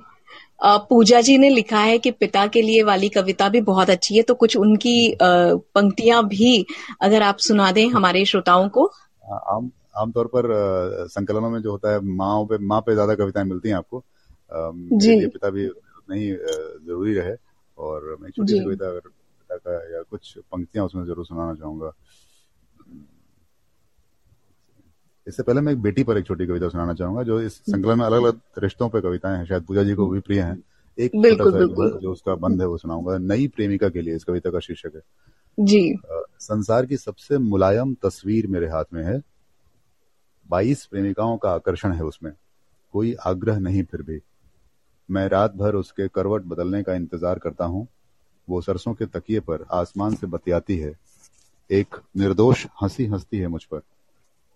पूजा 0.62 1.21
जी 1.21 1.37
ने 1.38 1.49
लिखा 1.49 1.80
है 1.80 1.99
कि 1.99 2.11
पिता 2.12 2.47
के 2.47 2.62
लिए 2.62 2.83
वाली 2.83 3.09
कविता 3.09 3.49
भी 3.49 3.61
बहुत 3.62 3.90
अच्छी 3.90 4.16
है 4.16 4.23
तो 4.23 4.35
कुछ 4.35 4.56
उनकी 4.56 5.16
पंक्तियाँ 5.23 6.23
भी 6.28 6.64
अगर 7.00 7.23
आप 7.23 7.38
सुना 7.38 7.71
दें 7.73 7.87
हमारे 7.88 8.25
श्रोताओं 8.25 8.68
को। 8.68 8.87
आम 9.25 9.71
आमतौर 9.96 10.26
पर 10.34 10.46
संकलनों 11.10 11.50
में 11.50 11.60
जो 11.62 11.70
होता 11.70 11.92
है 11.92 12.00
माँ 12.16 12.44
पे 12.44 12.58
माँ 12.66 12.80
पे 12.80 12.94
ज़्यादा 12.94 13.14
कविताएँ 13.14 13.46
मिलती 13.46 13.68
हैं 13.68 13.76
आपको। 13.76 14.04
जी। 14.94 15.26
पिता 15.26 15.50
भी 15.50 15.66
नहीं 16.10 16.32
ज़रूरी 16.32 17.14
रहे। 17.14 17.34
और 17.78 18.16
मैं 18.20 18.30
छोटी 18.30 18.52
सी 18.52 18.64
कविता 18.64 18.88
अगर 18.88 19.00
पिता 19.00 19.56
का 19.56 19.72
या 19.94 20.02
कुछ 20.02 20.36
पंक्तियाँ 20.52 20.84
उसमें 20.86 21.04
ज़रूर 21.04 21.26
सुनाना 21.26 21.54
चाहूँगा। 21.54 21.92
इससे 25.26 25.42
पहले 25.42 25.60
मैं 25.60 25.72
एक 25.72 25.80
बेटी 25.82 26.02
पर 26.04 26.18
एक 26.18 26.26
छोटी 26.26 26.46
कविता 26.46 26.68
सुनाना 26.68 26.94
चाहूँगा 26.94 27.22
जो 27.22 27.40
इस 27.40 27.54
संकलन 27.60 27.98
में 27.98 28.04
अलग 28.06 28.22
अलग 28.22 28.40
रिश्तों 28.58 28.88
पर 28.88 29.00
कविताएँ 29.00 29.38
हैं। 29.38 29.44
शायद 29.46 29.62
पूजा 29.62 29.82
जी 29.82 29.94
को 29.94 30.06
भी 30.08 30.20
प्रिय 30.20 30.40
हैं। 30.40 30.62
एक 30.98 31.12
छोटा 31.12 31.50
सा 31.50 31.98
जो 32.00 32.12
उसका 32.12 32.34
बंद 32.34 32.60
है 32.60 32.66
वो 32.68 32.76
सुनाऊँगा। 32.78 33.16
नई 33.18 33.46
प्रेमिका 33.48 33.88
के 33.88 34.02
लिए 34.02 34.16
इस 34.16 34.24
कविता 34.24 34.50
का 34.50 34.60
शीर्षक 34.60 34.92
है। 34.94 35.02
जी। 35.58 35.98
संसार 36.40 36.86
की 36.86 36.96
सबसे 36.96 37.38
मुलायम 37.38 37.94
तस्वीर 38.02 38.46
मेरे 38.46 38.68
हाथ 38.68 38.84
में 38.92 39.02
है। 39.04 39.20
बाईस 40.50 40.86
प्रेमिकाओं 40.86 41.36
का 41.36 41.50
आकर्षण 41.50 41.92
है 41.92 42.04
उसमें। 42.04 42.32
कोई 42.92 43.14
आग्रह 43.14 43.58
नहीं 43.58 43.82
फिर 43.82 44.02
भी। 44.02 44.20
मैं 45.10 45.28
रात 45.28 45.54
भर 45.54 45.74
उसके 45.74 46.08
करवट 46.08 46.42
बदलने 46.42 46.82
का 46.82 46.94
इंतज़ार 46.94 47.38
करता 47.38 47.64
हूँ। 47.64 47.86
वो 48.48 48.60
सरसों 48.60 48.94
के 48.94 49.06
तकिए 49.06 49.40
पर 49.40 49.66
आसमान 49.72 50.14
से 50.14 50.26
बतियाती 50.26 50.76
है। 50.78 50.92
एक 51.70 51.96
निर्दोष 52.16 52.66
हँसी 52.82 53.06
हंसती 53.06 53.38
है 53.38 53.48
मुझ 53.48 53.64
पर 53.64 53.80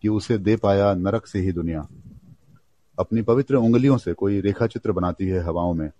कि 0.02 0.08
उसे 0.08 0.38
दे 0.38 0.56
पाया 0.56 0.94
नरक 0.94 1.26
से 1.26 1.38
ही 1.38 1.52
दुनिया। 1.52 1.86
अपनी 2.98 3.22
पवित्र 3.22 3.56
उंगलियों 3.56 3.96
से 3.98 4.12
कोई 4.12 4.40
रेखा 4.40 4.66
चित्र 4.66 4.92
बनाती 4.92 5.28
है 5.28 5.40
हवाओं 5.40 5.74
में। 5.74 5.90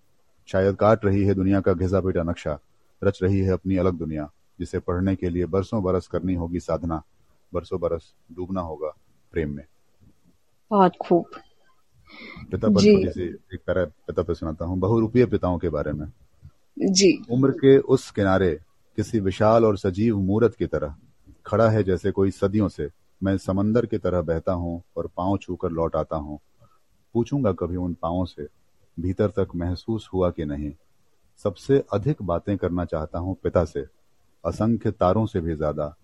शायद 0.47 0.77
काट 0.77 1.05
रही 1.05 1.25
है 1.25 1.35
दुनिया 1.35 1.61
का 1.61 1.73
घिसा 1.73 2.01
पीटा 2.01 2.23
नक्शा। 2.23 2.59
रच 3.03 3.23
रही 3.23 3.41
है 3.41 3.53
अपनी 3.53 3.77
अलग 3.77 3.95
दुनिया, 3.95 4.31
जिसे 4.61 4.79
पढ़ने 4.79 5.17
के 5.17 5.31
लिए 5.31 5.47
बरसों 5.47 5.83
बरस 5.83 6.07
करनी 6.07 6.35
होगी 6.35 6.61
साधना। 6.61 7.03
बरसों 7.53 7.81
बरस 7.81 8.13
डूबना 8.33 8.61
होगा 8.61 8.95
प्रेम 9.33 9.57
में। 9.57 9.65
बहुत 10.71 10.97
खूब। 11.01 11.25
पिता 12.51 12.69
पर 12.69 12.81
से 13.13 13.25
एक 13.55 13.61
तरह 13.67 13.85
पिता 13.85 14.23
पे 14.23 14.35
सुनाता 14.35 14.65
हूँ। 14.65 14.79
बहुरूपीय 14.79 15.27
पिताओं 15.27 15.59
के 15.59 15.69
बारे 15.69 15.93
में। 15.93 16.07
जी। 16.79 17.13
उम्र 17.31 17.51
के 17.51 17.79
उस 17.79 18.11
किनारे 18.11 18.59
किसी 18.99 19.21
विशाल 19.21 19.65
और 19.65 19.79
सजीव 19.79 20.19
मूर्त 20.19 20.55
की 20.55 20.67
तरह 20.67 20.95
खड़ा 21.47 21.69
है 21.71 21.83
जैसे 21.85 22.11
कोई 22.11 22.31
सदियों 22.31 22.69
से 22.69 22.89
मैं 23.23 23.37
समंदर 23.39 23.87
की 23.87 23.99
तरह 23.99 24.21
बहता 24.21 24.53
हूँ 24.53 24.83
और 24.97 25.09
पाँव 25.17 25.37
छूकर 25.39 25.71
लौट 25.71 25.97
आता 25.97 26.17
हूँ। 26.17 26.39
पूछूँगा 27.15 27.53
कभी 27.53 27.77
उन 27.77 27.95
पांवों 27.95 28.25
से 28.25 28.47
भीतर 28.97 29.29
तक 29.29 29.49
महसूस 29.57 30.09
हुआ 30.15 30.31
कि 30.31 30.45
नहीं? 30.45 30.73
सबसे 31.45 31.83
अधिक 31.93 32.23
बातें 32.23 32.57
करना 32.57 32.85
चाहता 32.85 33.19
हूँ 33.19 33.37
पिता 33.43 33.65
से। 33.65 33.85
असंख्य 34.45 34.91
तारों 34.91 35.27
से 35.27 35.41
भी 35.41 35.55
ज़्यादा। 35.55 35.95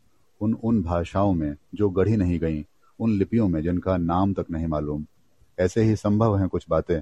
उन 0.40 0.54
उन 0.54 0.82
भाषाओं 0.82 1.32
में 1.32 1.56
जो 1.74 1.90
गढ़ी 1.90 2.16
नहीं 2.16 2.38
गईं 2.38 2.62
उन 3.00 3.18
लिपियों 3.18 3.48
में 3.48 3.62
जिनका 3.62 3.96
नाम 3.96 4.34
तक 4.34 4.46
नहीं 4.50 4.66
मालूम। 4.66 5.06
ऐसे 5.58 5.82
ही 5.82 5.96
संभव 5.96 6.38
हैं 6.38 6.48
कुछ 6.48 6.66
बातें 6.70 7.00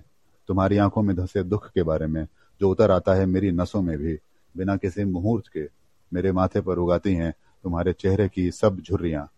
तुम्हारी 0.48 0.76
आँखों 0.76 1.02
में 1.02 1.16
धसे 1.16 1.42
दुख 1.42 1.70
के 1.70 1.82
बारे 1.82 2.06
में, 2.06 2.26
जो 2.60 2.70
उतर 2.70 2.90
आता 2.90 3.14
है 3.14 3.26
मेरी 3.26 3.50
नसों 3.50 3.82
में 3.82 3.98
भी। 3.98 4.18
बिना 4.56 4.76
किसी 4.76 5.04
मुहूर्त 5.04 5.44
के 5.48 5.68
मेरे 6.12 6.32
माथे 6.32 6.60
पर 6.60 6.78
उगाती 6.78 7.14
हैं 7.14 7.34
तुम्हारे 7.64 7.92
चेहरे 7.92 8.28
की 8.28 8.50
सब 8.50 8.80
झुर्रियाँ। 8.80 9.28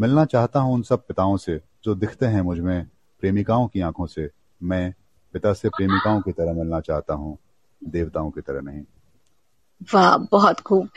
मिलना 0.00 0.24
चाहता 0.24 0.60
हूँ 0.60 0.74
उन 0.74 0.82
सब 0.82 1.06
पिताओं 1.06 1.36
से, 1.36 1.60
जो 1.84 1.94
दिखते 1.94 2.26
हैं 2.26 2.42
मुझमें, 2.42 2.86
प्रेमिकाओं 3.20 3.68
की 3.68 3.80
आँखों 3.80 4.06
से। 4.06 4.30
मैं 4.62 4.94
पिता 5.32 5.52
से 5.52 5.68
प्रेमिकाओं 5.68 6.20
की 6.20 6.32
तरह 6.32 6.52
मिलना 6.52 6.80
चाहता 6.80 7.14
हूँ, 7.14 7.38
देवताओं 7.84 8.30
की 8.30 8.40
तरह 8.40 8.60
नहीं। 8.60 8.82
वाह 9.94 10.16
बहुत 10.32 10.60
खूब। 10.60 10.88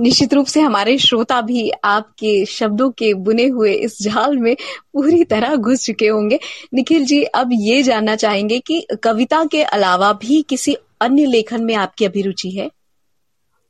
निश्चित 0.00 0.34
रूप 0.34 0.46
से 0.46 0.60
हमारे 0.60 0.96
श्रोता 0.98 1.40
भी 1.40 1.68
आपके 1.84 2.44
शब्दों 2.46 2.90
के 2.90 3.12
बुने 3.14 3.46
हुए 3.48 3.72
इस 3.74 4.00
जाल 4.02 4.36
में 4.36 4.54
पूरी 4.92 5.24
तरह 5.24 5.56
घुस 5.56 5.84
चुके 5.86 6.08
होंगे। 6.08 6.38
निखिल 6.74 7.04
जी 7.06 7.22
अब 7.34 7.50
ये 7.52 7.82
जानना 7.82 8.16
चाहेंगे 8.16 8.58
कि 8.60 8.86
कविता 9.02 9.44
के 9.44 9.62
अलावा 9.62 10.12
भी 10.22 10.40
किसी 10.42 10.76
अन्य 11.00 11.26
लेखन 11.26 11.64
में 11.64 11.74
आपकी 11.74 12.04
अभिरुचि 12.04 12.50
है? 12.50 12.70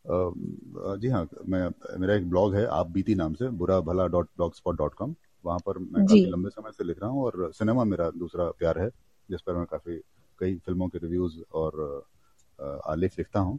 जी 0.05 1.09
हाँ 1.09 1.27
मैं 1.49 1.69
मेरा 2.01 2.15
एक 2.15 2.29
ब्लॉग 2.31 2.55
है 2.55 2.67
आप 2.71 2.91
बीती 2.91 3.15
नाम 3.15 3.35
से 3.35 3.49
Bura 3.61 3.81
Bhala 3.81 4.07
dot 4.07 4.27
blogspot 4.55 4.77
dot 4.79 4.95
com. 4.95 5.15
वहाँ 5.45 5.59
पर 5.59 5.79
मैं 5.79 6.03
काफ़ी 6.03 6.31
लंबे 6.31 6.51
समय 6.51 6.71
से 6.71 6.85
लिख 6.85 6.97
रहा 7.03 7.11
हूँ 7.11 7.25
और 7.25 7.51
सिनेमा 7.55 7.85
मेरा 7.85 8.11
दूसरा 8.11 8.45
प्यार 8.51 8.79
है 8.79 8.89
जिस 9.29 9.41
पर 9.41 9.55
मैं 9.55 9.65
काफ़ी 9.67 9.97
कई 10.39 10.55
फ़िल्मों 10.57 10.89
के 10.89 10.99
रिव्यूज़ 10.99 11.35
और 11.55 12.05
आलेख 12.89 13.19
लिखता 13.19 13.41
हूँ। 13.41 13.59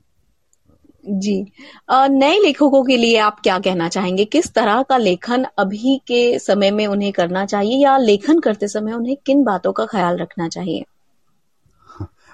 जी। 1.08 1.52
नए 1.92 2.40
लेखकों 2.40 2.84
के 2.84 2.98
लिए 2.98 3.18
आप 3.18 3.40
क्या 3.40 3.60
कहना 3.60 3.88
चाहेंगे? 3.90 4.26
किस 4.26 4.54
तरह 4.54 4.82
का 4.84 4.98
लेखन 4.98 5.46
अभी 5.58 5.98
के 6.08 6.40
समय 6.40 6.72
में 6.72 6.86
उन्हें 6.88 7.12
करना 7.12 7.46
चाहिए 7.46 7.84
या 7.84 7.98
लेखन 7.98 8.40
करते 8.40 8.68
समय 8.68 8.94
उन्हें 8.94 9.18
किन 9.26 9.44
बातों 9.44 9.74
का 9.74 9.86
ख्याल 9.86 10.18
रखना 10.18 10.48
चाहिए? 10.48 10.86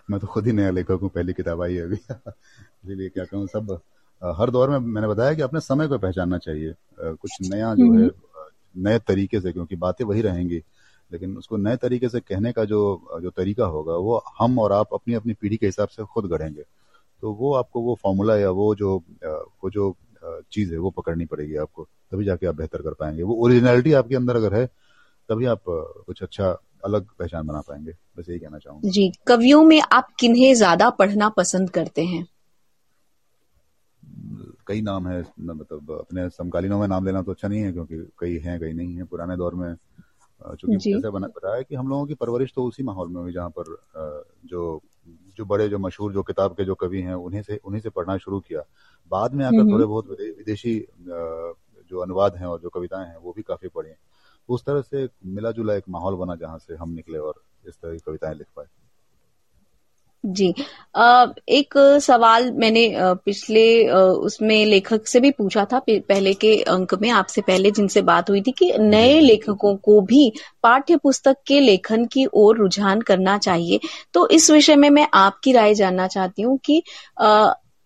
मैं 0.10 0.20
तो 0.20 0.28
खुद 0.28 0.46
ही 0.46 0.52
नया 0.52 0.72
लेखक 0.72 1.00
हूँ 1.02 1.10
पहली 1.10 1.34
किताब 1.34 1.62
आई 1.62 1.76
है 1.76 1.84
अभी। 1.84 1.96
इसीलिए 1.96 3.10
क्या 3.10 3.26
कहूँ 3.26 3.48
सब 3.48 3.80
हर 4.22 4.50
दौर 4.50 4.70
में 4.70 4.78
मैंने 4.78 5.08
बताया 5.08 5.34
कि 5.34 5.42
अपने 5.42 5.60
समय 5.60 5.88
को 5.88 5.98
पहचानना 5.98 6.38
चाहिए। 6.38 6.74
कुछ 7.00 7.32
नया 7.42 7.74
जो 7.76 7.94
है 7.94 8.06
हम्म। 8.06 8.90
नए 8.90 9.00
तरीके 9.00 9.42
से 9.42 9.52
क्योंकि 9.52 9.76
बातें 9.76 10.06
वही 10.06 10.22
रहेंगी। 10.22 10.62
लेकिन 11.12 11.38
उसको 11.38 11.58
नए 11.58 11.76
तरीके 11.76 12.10
से 12.10 12.20
कहने 12.20 12.52
का 12.52 12.66
जो 12.66 12.80
जो 13.22 13.30
तरीका 13.30 13.66
होगा 13.66 13.96
वो 13.96 14.24
हम 14.40 14.60
और 14.60 14.72
आप 14.72 14.94
अपनी 14.94 15.14
अपनी 15.14 15.34
पीढ़ी 15.34 15.58
के 15.58 15.66
हिसाब 15.66 15.88
से 15.88 16.04
खुद 16.04 16.26
गढ़ेंगे। 16.26 16.64
तो 17.24 17.32
वो 17.34 17.54
आपको 17.54 17.82
वो 17.82 17.94
फॉर्मूला 17.96 18.36
या 18.38 18.50
वो 18.52 18.74
जो 18.76 18.96
वो 19.64 19.70
जो 19.70 19.96
चीज़ 20.52 20.72
है 20.74 20.78
वो 20.78 20.90
पकड़नी 20.92 21.26
पड़ेगी 21.26 21.56
आपको 21.58 21.84
तभी 21.84 22.26
जाके 22.26 22.48
आप 22.48 22.56
बेहतर 22.56 22.82
कर 22.82 22.94
पाएँगे। 22.94 23.24
वो 23.24 23.36
ओरिजिनलिटी 23.36 23.94
आपके 23.94 24.16
अंदर 24.16 24.36
अगर 24.36 24.54
है 24.54 24.66
तभी 25.30 25.46
आप 25.46 25.62
कुछ 25.68 26.22
अच्छा 26.24 26.50
अलग 26.86 27.06
पहचान 27.20 27.48
बना 27.48 27.62
पाएँगे। 27.62 27.92
बस 28.18 28.30
यही 28.30 28.40
कहना 28.40 28.58
चाहूँगा। 28.58 28.90
जी 28.90 29.12
कवियों 29.28 29.64
में 29.64 29.82
आप 29.92 30.08
किन्हें 30.20 30.54
ज़्यादा 30.56 30.90
पढ़ना 30.90 31.30
पसंद 31.30 31.70
करते 31.70 32.06
हैं? 32.06 32.26
कई 34.68 34.82
नाम 34.82 35.08
है 35.08 35.20
मतलब 35.42 35.92
अपने 35.92 36.28
समकालीनों 36.30 36.80
में 36.80 36.88
नाम 36.88 37.06
लेना 37.06 37.22
तो 37.22 37.32
अच्छा 37.32 37.48
नहीं 37.48 37.62
है 37.62 37.72
क्योंकि 37.72 38.06
कई 38.20 38.38
हैं 38.38 38.60
कई 38.60 38.74
नहीं 38.74 38.96
है। 38.96 39.04
पुराने 39.04 39.38
दौर 39.38 39.56
में 39.56 39.74
चूँकि 40.44 40.78
जैसे 40.94 41.10
बताया 41.10 41.62
कि 41.62 41.76
हम 41.76 41.90
लोगों 41.90 42.06
की 42.06 42.14
परवरिश 42.14 42.52
तो 42.56 42.64
उसी 42.66 42.84
माहौल 42.84 43.10
में 43.10 43.22
हुई 43.22 43.34
जहाँ 43.34 43.50
पर 43.50 43.76
जो 44.46 44.82
जो 45.38 45.46
बड़े 45.46 45.68
जो 45.70 45.78
मशहूर 45.80 46.14
जो 46.14 46.24
किताब 46.24 46.52
के 46.54 46.66
जो 46.66 46.76
कवि 46.76 47.02
हैं 47.02 47.14
उन्हीं 47.16 47.42
से 47.42 47.60
उन्हीं 47.66 47.82
से 47.82 47.90
पढ़ना 47.90 48.18
शुरू 48.18 48.40
किया। 48.40 48.64
बाद 49.12 49.34
में 49.34 49.46
आकर 49.46 49.72
थोड़े 49.72 49.86
बहुत 49.86 50.10
विदेशी 50.10 50.80
जो 51.10 52.00
अनुवाद 52.00 52.36
हैं 52.36 52.46
और 52.46 52.60
जो 52.60 52.70
कविताएँ 52.70 53.08
हैं 53.08 53.18
वो 53.18 53.34
भी 53.34 53.42
काफ़ी 53.42 53.68
पढ़ी 53.68 53.90
उस 54.50 54.64
तरह 54.66 54.82
से 54.82 55.08
मिला 55.26 55.52
जुला 55.52 55.74
एक 55.74 55.84
माहौल 55.90 56.16
बना 56.16 56.36
जहाँ 56.36 56.58
से 56.58 56.76
हम 56.76 56.90
निकले 56.92 57.18
और 57.20 57.44
इस 57.68 57.76
तरह 57.76 57.92
की 57.92 58.00
कविताएँ 58.00 58.36
लिख 58.36 58.48
पाए। 58.56 58.66
जी। 60.26 60.48
एक 61.50 61.74
सवाल 62.02 62.52
मैंने 62.52 62.88
पिछले 63.26 63.64
उसमें 63.90 64.66
लेखक 64.66 65.08
से 65.08 65.20
भी 65.20 65.32
पूछा 65.32 65.66
था 65.66 65.80
पहले 65.90 66.34
के 66.34 66.56
अंक 66.64 66.94
में 67.02 67.10
आपसे 67.10 67.42
पहले 67.42 67.72
जिनसे 67.72 68.02
बात 68.02 68.30
हुई 68.30 68.42
थी 68.42 68.52
कि 68.52 68.72
नए 68.80 69.20
लेखकों 69.20 69.76
को 69.76 70.00
भी 70.02 70.32
पाठ्य 70.64 70.98
पुस्तक 70.98 71.38
के 71.48 71.60
लेखन 71.60 72.06
की 72.06 72.26
ओर 72.34 72.58
रुझान 72.58 73.02
करना 73.02 73.38
चाहिए। 73.38 73.80
तो 74.14 74.28
इस 74.30 74.50
विषय 74.52 74.76
में 74.76 74.90
मैं 74.90 75.08
आपकी 75.14 75.52
राय 75.52 75.74
जानना 75.74 76.08
चाहती 76.08 76.42
हूँ 76.42 76.58
कि 76.66 76.82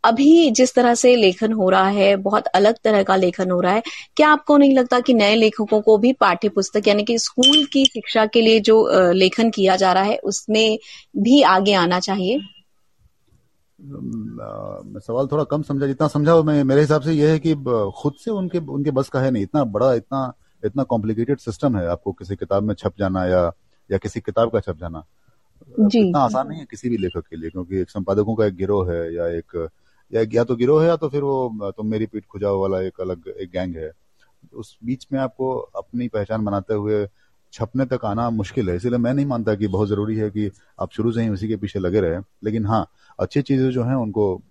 अभी 0.07 0.51
जिस 0.51 0.73
तरह 0.75 0.95
से 0.95 1.15
लेखन 1.15 1.53
हो 1.53 1.69
रहा 1.69 1.87
है 1.89 2.15
बहुत 2.15 2.47
अलग 2.47 2.75
तरह 2.83 3.03
का 3.03 3.15
लेखन 3.15 3.51
हो 3.51 3.59
रहा 3.61 3.73
है 3.73 3.83
क्या 4.15 4.29
आपको 4.29 4.57
नहीं 4.57 4.77
लगता 4.77 4.99
कि 4.99 5.13
नए 5.13 5.35
लेखकों 5.35 5.81
को 5.81 5.97
भी 5.97 6.13
पाठ्य 6.13 6.49
पुस्तक 6.49 6.87
यानी 6.87 7.03
कि 7.03 7.17
स्कूल 7.19 7.65
की 7.73 7.85
शिक्षा 7.85 8.25
के 8.25 8.41
लिए 8.41 8.59
जो 8.59 8.77
लेखन 9.11 9.49
किया 9.49 9.75
जा 9.75 9.93
रहा 9.93 10.03
है 10.03 10.17
उसमें 10.17 10.77
भी 11.17 11.41
आगे 11.41 11.73
आना 11.73 11.99
चाहिए? 11.99 12.39
मैं 13.81 14.99
सवाल 14.99 15.27
थोड़ा 15.27 15.43
कम 15.43 15.61
समझा 15.61 15.87
जितना 15.87 16.07
समझा 16.07 16.41
मैं 16.41 16.63
मेरे 16.63 16.81
हिसाब 16.81 17.01
से 17.01 17.13
यह 17.13 17.31
है 17.31 17.39
कि 17.39 17.53
खुद 17.97 18.13
से 18.13 18.31
उनके 18.31 18.59
उनके 18.59 18.91
बस 18.91 19.09
का 19.09 19.21
है 19.21 19.31
नहीं 19.31 19.43
इतना 19.43 19.63
बड़ा 19.63 19.93
इतना 19.93 20.33
इतना 20.65 20.83
कॉम्प्लिकेटेड 20.83 21.39
सिस्टम 21.39 21.77
है 21.77 21.87
आपको 21.87 22.11
किसी 22.11 22.35
किताब 22.35 22.63
में 22.63 22.73
छप 22.75 22.93
जाना 22.99 23.25
या 23.25 23.51
या 23.91 23.97
किसी 23.97 24.19
किताब 24.19 24.51
का 24.51 24.59
छप 24.59 24.77
जाना। 24.79 25.03
जी, 25.79 25.99
इतना 25.99 26.19
आसान 26.19 26.47
नहीं 26.47 26.59
है 26.59 26.65
किसी 26.71 26.89
भी 26.89 26.97
लेखक 26.97 27.23
के 27.29 27.35
लिए 27.35 27.49
क्योंकि 27.49 27.77
एक 27.77 27.89
संपादकों 27.89 28.35
का 28.35 28.45
एक 28.45 28.55
गिरोह 28.55 28.91
है 28.91 29.15
या 29.15 29.27
एक 29.27 29.69
या 30.11 30.23
या 30.33 30.43
तो 30.43 30.55
गिरोह 30.55 30.81
है 30.81 30.87
या 30.87 30.95
तो 30.95 31.09
फिर 31.09 31.21
वो 31.23 31.71
तुम 31.77 31.87
मेरी 31.87 32.05
पीठ 32.05 32.25
खुजाओ 32.25 32.59
वाला 32.61 32.81
एक 32.81 33.01
अलग, 33.01 33.27
एक 33.29 33.49
गैंग 33.51 33.75
है। 33.75 33.91
उस 34.53 34.77
बीच 34.85 35.07
में 35.13 35.19
आपको 35.19 35.53
अपनी 35.75 36.07
पहचान 36.07 36.45
बनाते 36.45 36.73
हुए 36.73 37.07
छपने 37.53 37.85
तक 37.85 38.05
आना 38.05 38.29
मुश्किल 38.29 38.69
है, 38.69 38.75
इसलिए 38.75 38.97
मैं 38.97 39.13
नहीं 39.13 39.25
मानता 39.25 39.55
कि 39.55 39.67
बहुत 39.67 39.87
ज़रूरी 39.89 40.15
है 40.17 40.29
कि 40.31 40.49
आप 40.79 40.91
शुरू 40.91 41.11
से 41.11 41.21
ही 41.23 41.29
उसी 41.29 41.47
के 41.47 41.55
पीछे 41.57 41.79
लगे 41.79 41.99
रहे। 42.01 42.19
लेकिन 42.43 42.65
हाँ 42.65 42.85
अच्छी 43.19 43.41
चीज़ें 43.41 43.69
जो 43.71 43.83
है, 43.83 43.95
उनको 43.95 44.41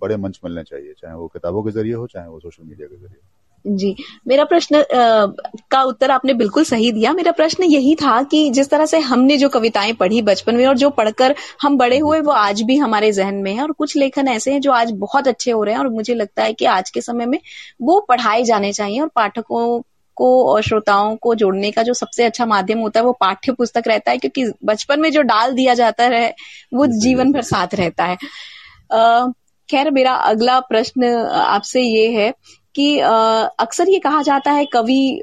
बड़े 0.00 0.16
मंच 0.16 0.40
मिलने 0.44 0.62
चाहिए, 0.64 0.94
चाहे 0.98 1.14
वो 1.14 1.28
किताबों 1.28 1.62
के 1.62 1.70
ज़रिए 1.70 1.94
हो, 1.94 2.06
चाहे 2.06 2.28
वो 2.28 2.40
सोशल 2.40 2.64
मीडिया 2.64 2.88
के 2.88 2.96
ज़रिए 2.96 3.20
जी। 3.68 3.94
मेरा 4.28 4.44
प्रश्न 4.44 4.82
का 5.70 5.82
उत्तर 5.82 6.10
आपने 6.10 6.34
बिल्कुल 6.34 6.64
सही 6.64 6.90
दिया। 6.92 7.12
मेरा 7.12 7.32
प्रश्न 7.32 7.64
यही 7.64 7.94
था 7.94 8.22
कि 8.22 8.48
जिस 8.50 8.70
तरह 8.70 8.86
से 8.86 8.98
हमने 8.98 9.36
जो 9.36 9.48
कविताएँ 9.48 9.92
पढ़ी 9.92 10.22
बचपन 10.22 10.56
में 10.56 10.66
और 10.66 10.76
जो 10.76 10.90
पढ़कर 10.90 11.34
हम 11.62 11.76
बड़े 11.76 11.98
हुए 11.98 12.20
वो 12.20 12.32
आज 12.32 12.62
भी 12.62 12.76
हमारे 12.76 13.12
जहन 13.12 13.34
में 13.34 13.52
है 13.54 13.62
और 13.62 13.72
कुछ 13.72 13.96
लेखन 13.96 14.28
ऐसे 14.28 14.52
हैं 14.52 14.60
जो 14.60 14.72
आज 14.72 14.90
बहुत 14.90 15.28
अच्छे 15.28 15.50
हो 15.50 15.62
रहे 15.64 15.74
हैं 15.74 15.80
और 15.80 15.88
मुझे 15.88 16.14
लगता 16.14 16.42
है 16.42 16.52
कि 16.52 16.64
आज 16.64 16.90
के 16.90 17.00
समय 17.00 17.26
में 17.26 17.38
वो 17.82 18.00
पढ़ाए 18.08 18.42
जाने 18.42 18.72
चाहिए 18.72 19.00
और 19.00 19.08
पाठकों 19.08 19.80
को 20.16 20.28
और 20.44 20.62
श्रोताओं 20.62 21.16
को 21.16 21.34
जोड़ने 21.34 21.70
का 21.70 21.82
जो 21.82 21.94
सबसे 21.94 22.24
अच्छा 22.24 22.46
माध्यम 22.46 22.78
होता 22.78 23.00
है 23.00 23.06
वो 23.06 23.12
पाठ्य 23.12 23.52
पुस्तक 23.52 23.82
रहता 23.88 24.10
है 24.10 24.18
क्योंकि 24.18 24.52
बचपन 24.64 25.00
में 25.00 25.10
जो 25.12 25.22
डाल 25.22 25.52
दिया 25.52 25.74
जाता 25.74 26.04
है 26.04 26.34
वो 26.74 26.86
जीवन 26.86 27.32
भर 27.32 27.42
साथ 27.42 27.74
रहता 27.74 28.04
है। 28.04 28.16
खैर 29.68 29.90
मेरा 29.90 30.12
अगला 30.12 30.60
प्रश्न 30.60 31.14
आपसे 31.32 31.82
ये 31.82 32.08
है 32.10 32.32
कि 32.74 32.98
अक्सर 32.98 33.88
ये 33.88 33.98
कहा 33.98 34.22
जाता 34.22 34.50
है 34.50 34.66
कवि 34.66 35.20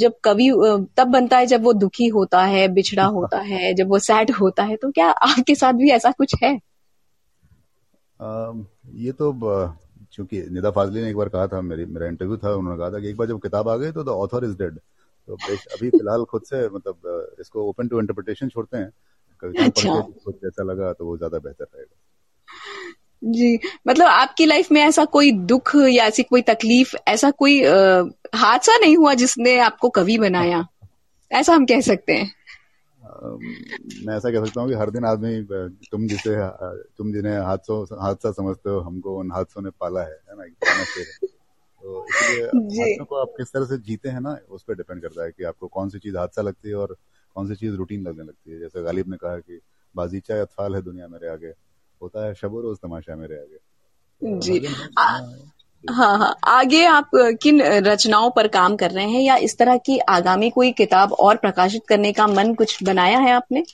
जब 0.00 0.12
कवि 0.24 0.50
तब 0.96 1.08
बनता 1.08 1.38
है 1.38 1.46
जब 1.46 1.64
वो 1.64 1.72
दुखी 1.72 2.06
होता 2.06 2.42
है 2.42 2.68
बिछड़ा 2.68 3.04
होता 3.04 3.38
है 3.38 3.74
जब 3.74 3.88
वो 3.88 3.98
सैड 3.98 4.30
होता 4.30 4.62
है 4.62 4.76
तो 4.76 4.90
क्या 4.90 5.08
आपके 5.10 5.54
साथ 5.54 5.72
भी 5.72 5.90
ऐसा 5.90 6.10
कुछ 6.10 6.34
है? 6.42 6.54
आ, 8.20 8.52
ये 8.94 9.12
तो 9.12 9.32
चूँकि 10.12 10.42
निदा 10.50 10.70
फाजली 10.70 11.02
ने 11.02 11.10
एक 11.10 11.16
बार 11.16 11.28
कहा 11.28 11.46
था 11.46 11.60
मेरी 11.60 11.84
मेरा 11.84 12.06
इंटरव्यू 12.06 12.36
था 12.36 12.54
उन्होंने 12.54 12.78
कहा 12.78 12.90
था 12.90 13.00
कि 13.00 13.08
एक 13.08 13.16
बार 13.16 13.28
जब 13.28 13.40
किताब 13.42 13.68
आ 13.68 13.76
गई 13.76 13.90
तो 13.92 14.04
द 14.04 14.08
ऑथर 14.08 14.44
इज़ 14.44 14.56
डेड 14.56 14.78
तो 15.28 15.34
अभी 15.34 15.90
फ़िलहाल 15.90 16.24
खुद 16.24 16.42
से 16.42 16.68
मतलब 16.68 17.36
इसको 17.40 17.68
ओपन 17.68 17.88
टू 17.88 18.00
इंटरप्रिटेशन 18.00 18.48
छोड़ते 18.48 18.76
हैं। 18.76 18.90
कविता 19.42 19.64
अच्छा। 19.64 20.00
कुछ 20.24 20.34
जैसा 20.34 20.62
लगा 20.62 20.92
तो 20.92 21.06
वो 21.06 21.16
ज़्यादा 21.16 21.38
बेहतर 21.38 21.64
रहेगा। 21.74 22.85
जी 23.24 23.58
मतलब 23.88 24.06
आपकी 24.06 24.46
लाइफ 24.46 24.72
में 24.72 24.80
ऐसा 24.82 25.04
कोई 25.04 25.30
दुख 25.32 25.72
या 25.76 26.04
ऐसी 26.04 26.22
कोई 26.22 26.42
तकलीफ़ 26.42 26.96
ऐसा 27.08 27.30
कोई 27.30 27.64
हादसा 28.34 28.76
नहीं 28.76 28.96
हुआ 28.96 29.14
जिसने 29.14 29.58
आपको 29.58 29.88
कवि 29.88 30.18
बनाया? 30.18 30.66
ऐसा 31.32 31.54
हम 31.54 31.66
कह 31.66 31.80
सकते 31.80 32.12
हैं। 32.12 32.32
मैं 34.06 34.16
ऐसा 34.16 34.30
कह 34.30 34.44
सकता 34.44 34.60
हूँ 34.60 34.68
कि 34.68 34.74
हर 34.74 34.90
दिन 34.90 35.04
आदमी 35.04 35.42
तुम 35.90 36.06
जिसे 36.06 36.34
तुम 36.98 37.12
जिन्हें 37.12 37.38
हादसों 37.38 38.02
हादसा 38.02 38.32
समझते 38.32 38.70
हो 38.70 38.80
हमको 38.80 39.18
उन 39.18 39.32
हादसों 39.32 39.62
ने 39.62 39.70
पाला 39.70 40.00
है 40.00 40.20
है 40.30 40.36
ना? 40.36 40.44
तो 41.82 42.04
इसलिए 42.04 42.44
हादसों 42.44 43.04
को 43.04 43.16
आप 43.16 43.28
किस 43.28 43.52
तरह 43.52 43.64
से 43.64 43.78
जीते 43.78 44.08
हैं 44.08 44.20
ना 44.20 44.38
उस 44.50 44.62
पर 44.62 44.74
डिपेंड 44.74 45.02
करता 45.02 45.24
है 45.24 45.30
कि 45.30 45.44
आपको 45.44 45.66
कौन 45.66 45.88
सी 45.88 45.98
चीज़ 45.98 46.16
हादसा 46.16 46.42
लगती 46.42 46.68
है 46.68 46.74
और 46.74 46.96
कौन 47.34 47.48
सी 47.48 47.54
चीज़ 47.54 47.74
रूटीन 47.74 48.02
लगने 48.02 48.24
लगती 48.24 48.52
है। 48.52 48.58
जैसे 48.60 48.82
गालिब 48.82 49.08
ने 49.08 49.16
कहा 49.16 49.36
कि 49.38 49.60
बाजीचा 49.96 50.40
अतफाल 50.40 50.74
है 50.74 50.82
दुनिया 50.82 51.08
मेरे 51.08 51.28
आगे। 51.28 51.52
होता 52.02 52.26
है 52.26 52.34
शब 52.34 52.58
रोज 52.58 52.78
तमाशा 52.78 53.16
मेरे 53.16 53.34
आगे 53.34 53.58
जी। 54.40 54.66
हाँ। 54.98 55.52
हाँ 55.90 56.36
आगे 56.44 56.84
आप 56.84 57.10
किन 57.14 57.62
रचनाओं 57.62 58.30
पर 58.30 58.48
काम 58.48 58.76
कर 58.76 58.90
रहे 58.90 59.08
हैं 59.10 59.20
या 59.20 59.36
इस 59.36 59.58
तरह 59.58 59.76
की 59.76 59.98
आगामी 59.98 60.50
कोई 60.50 60.72
किताब 60.72 61.12
और 61.12 61.36
प्रकाशित 61.36 61.82
करने 61.88 62.12
का 62.12 62.26
मन 62.26 62.54
कुछ 62.54 62.82
बनाया 62.82 63.18
है 63.18 63.32
आपने? 63.32 63.64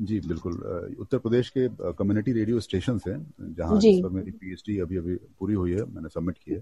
जी 0.00 0.20
बिल्कुल। 0.20 0.52
उत्तर 1.00 1.18
प्रदेश 1.18 1.50
के 1.50 1.92
कम्युनिटी 1.92 2.32
रेडियो 2.32 2.60
स्टेशन 2.60 3.00
है 3.08 3.26
जहाँ 3.40 3.80
पर 3.80 4.08
मेरी 4.08 4.30
पीएचडी 4.30 4.78
अभी 4.78 4.96
अभी 4.96 5.14
पूरी 5.14 5.54
हुई 5.54 5.72
है 5.72 5.84
मैंने 5.84 6.08
सबमिट 6.08 6.38
की 6.38 6.52
है। 6.52 6.60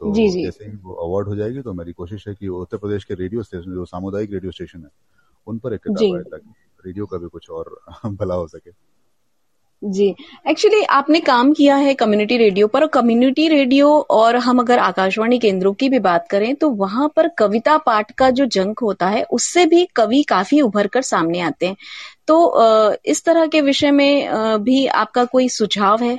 तो 0.00 0.14
जी 0.14 0.28
जी। 0.28 0.42
जैसे 0.44 0.64
ही 0.64 0.76
वो 0.76 0.94
अवार्ड 0.94 1.28
हो 1.28 1.36
जाएगी 1.36 1.62
तो 1.62 1.72
मेरी 1.72 1.92
कोशिश 1.92 2.28
है 2.28 2.34
कि 2.34 2.48
उत्तर 2.48 2.76
प्रदेश 2.76 3.04
के 3.04 3.14
रेडियो 3.14 3.42
स्टेशन 3.42 3.74
जो 3.74 3.84
सामुदायिक 3.84 4.32
रेडियो 4.32 4.52
स्टेशन 4.52 4.82
है 4.82 4.90
उन 5.46 5.58
पर 5.58 5.72
एक 5.72 5.80
किताब 5.80 6.16
आए 6.16 6.22
ताकि 6.22 6.54
रेडियो 6.86 7.06
का 7.06 7.18
भी 7.18 7.28
कुछ 7.28 7.50
और 7.50 7.80
भला 8.06 8.34
हो 8.34 8.48
सके। 8.48 8.70
जी। 9.82 10.08
एक्चुअली 10.48 10.82
आपने 10.90 11.18
काम 11.20 11.52
किया 11.52 11.76
है 11.76 11.92
कम्युनिटी 11.94 12.36
रेडियो 12.36 12.66
पर 12.66 12.82
और 12.82 12.88
कम्युनिटी 12.88 13.46
रेडियो 13.48 13.88
और 14.10 14.36
हम 14.36 14.58
अगर 14.58 14.78
आकाशवाणी 14.78 15.38
केंद्रों 15.38 15.72
की 15.74 15.88
भी 15.88 15.98
बात 15.98 16.26
करें 16.30 16.54
तो 16.54 16.70
वहाँ 16.74 17.08
पर 17.16 17.28
कविता 17.38 17.76
पाठ 17.78 18.10
का 18.12 18.30
जो 18.30 18.46
जंक 18.48 18.80
होता 18.80 19.08
है, 19.08 19.22
उससे 19.24 19.66
भी 19.66 19.84
कवि 19.96 20.22
काफ़ी 20.22 20.60
उभर 20.60 20.86
कर 20.86 21.02
सामने 21.02 21.40
आते 21.40 21.66
हैं। 21.66 21.76
तो 22.28 22.94
इस 23.06 23.24
तरह 23.24 23.46
के 23.46 23.60
विषय 23.60 23.90
में 23.90 24.62
भी 24.62 24.86
आपका 24.86 25.24
कोई 25.24 25.48
सुझाव 25.48 26.02
है? 26.02 26.18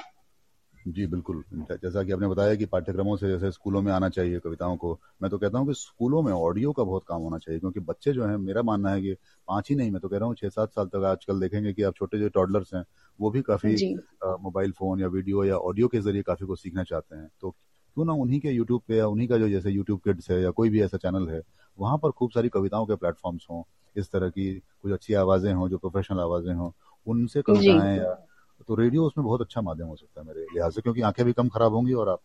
जी 0.87 1.05
बिल्कुल। 1.07 1.43
जैसा 1.73 2.03
कि 2.03 2.11
आपने 2.11 2.27
बताया 2.27 2.55
कि 2.55 2.65
पाठ्यक्रमों 2.65 3.15
से 3.17 3.27
जैसे 3.29 3.51
स्कूलों 3.51 3.81
में 3.81 3.91
आना 3.93 4.09
चाहिए 4.09 4.39
कविताओं 4.39 4.75
को 4.77 4.91
मैं 5.21 5.29
तो 5.31 5.37
कहता 5.37 5.57
हूँ 5.57 5.67
कि 5.67 5.73
स्कूलों 5.73 6.21
में 6.23 6.31
ऑडियो 6.33 6.71
का 6.73 6.83
बहुत 6.83 7.03
काम 7.07 7.21
होना 7.21 7.37
चाहिए 7.37 7.59
क्योंकि 7.59 7.79
बच्चे 7.81 8.13
जो 8.13 8.25
है 8.25 8.37
मेरा 8.37 8.61
मानना 8.63 8.91
है 8.91 9.01
कि 9.01 9.13
पाँच 9.47 9.69
ही 9.69 9.75
नहीं 9.75 9.91
मैं 9.91 10.01
तो 10.01 10.09
कह 10.09 10.17
रहा 10.17 10.27
हूँ 10.27 10.35
छह 10.35 10.49
सात 10.49 10.71
साल 10.71 10.87
तक 10.87 11.03
आजकल 11.05 11.39
देखेंगे 11.39 11.73
कि 11.73 11.83
आप 11.83 11.95
छोटे 11.95 12.19
जो 12.19 12.29
टॉडलर्स 12.29 12.73
हैं 12.73 12.83
वो 13.19 13.31
भी 13.31 13.41
काफ़ी 13.43 13.75
मोबाइल 14.23 14.71
फ़ोन 14.71 14.99
या 15.01 15.07
वीडियो 15.07 15.43
या 15.45 15.57
ऑडियो 15.59 15.87
के 15.87 15.99
ज़रिए 16.01 16.21
काफ़ी 16.21 16.45
कुछ 16.45 16.61
सीखना 16.61 16.83
चाहते 16.83 17.15
हैं। 17.15 17.27
तो 17.41 17.49
क्यों 17.51 18.05
ना 18.05 18.13
उन्हीं 18.15 18.39
के 18.39 18.49
यूट्यूब 18.51 18.81
पे 18.87 18.95
या 18.97 19.07
उन्हीं 19.07 19.27
का 19.27 19.37
जो 19.37 19.49
जैसे 19.49 19.71
यूट्यूब 19.71 19.99
किड्स 19.99 20.29
है 20.31 20.41
या 20.41 20.49
कोई 20.51 20.69
भी 20.69 20.81
ऐसा 20.81 20.97
चैनल 20.97 21.27
है 21.29 21.41
वहाँ 21.77 21.97
पर 21.97 22.11
खूब 22.11 22.31
सारी 22.31 22.49
कविताओं 22.49 22.85
के 22.85 22.95
प्लेटफॉर्म्स 22.95 23.45
हों 23.51 23.63
इस 23.95 24.11
तरह 24.11 24.29
की 24.29 24.51
कुछ 24.81 24.91
अच्छी 24.93 25.13
आवाज़ें 25.15 25.51
हों 25.53 25.67
जो 25.69 25.77
प्रोफेशनल 25.77 26.19
आवाज़ें 26.19 26.53
हों 26.53 26.71
उनसे 27.07 27.41
कविताएँ 27.41 27.97
या 27.97 28.15
तो 28.59 28.75
रेडियो 28.75 29.03
उसमें 29.03 29.25
बहुत 29.25 29.41
अच्छा 29.41 29.61
माध्यम 29.61 29.87
हो 29.87 29.95
सकता 29.95 30.21
है 30.21 30.27
मेरे 30.27 30.45
लिहाज 30.45 30.71
से, 30.71 30.81
क्योंकि 30.81 31.01
आँखें 31.03 31.25
भी 31.25 31.33
कम 31.33 31.47
खराब 31.49 31.73
होंगी 31.73 31.93
और 31.95 32.09
आप 32.09 32.19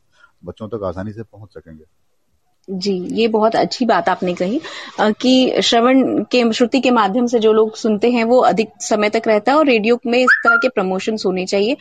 बच्चों 0.45 0.69
तक 0.69 0.85
आसानी 0.85 1.13
से 1.13 1.23
पहुँच 1.23 1.51
सकेंगे। 1.51 1.85
जी, 2.69 2.93
ये 3.13 3.27
बहुत 3.29 3.57
अच्छी 3.57 3.85
बात 3.87 4.09
आपने 4.09 4.33
कही 4.35 4.61
कि 5.01 5.63
श्रवण 5.63 6.23
के, 6.25 6.53
श्रुति 6.53 6.81
के 6.81 6.91
माध्यम 6.91 7.27
से 7.27 7.39
जो 7.39 7.53
लोग 7.53 7.75
सुनते 7.77 8.11
हैं 8.11 8.25
वो 8.25 8.39
अधिक 8.41 8.69
समय 8.81 9.11
तक 9.11 9.23
रहता 9.27 9.53
है 9.53 9.59
और 9.59 9.67
रेडियो 9.67 9.99
में 10.07 10.19
इस 10.19 10.31
तरह 10.45 10.57
के 10.57 10.69
प्रमोशन 10.69 11.17
होने 11.25 11.47
चाहिए। 11.47 11.77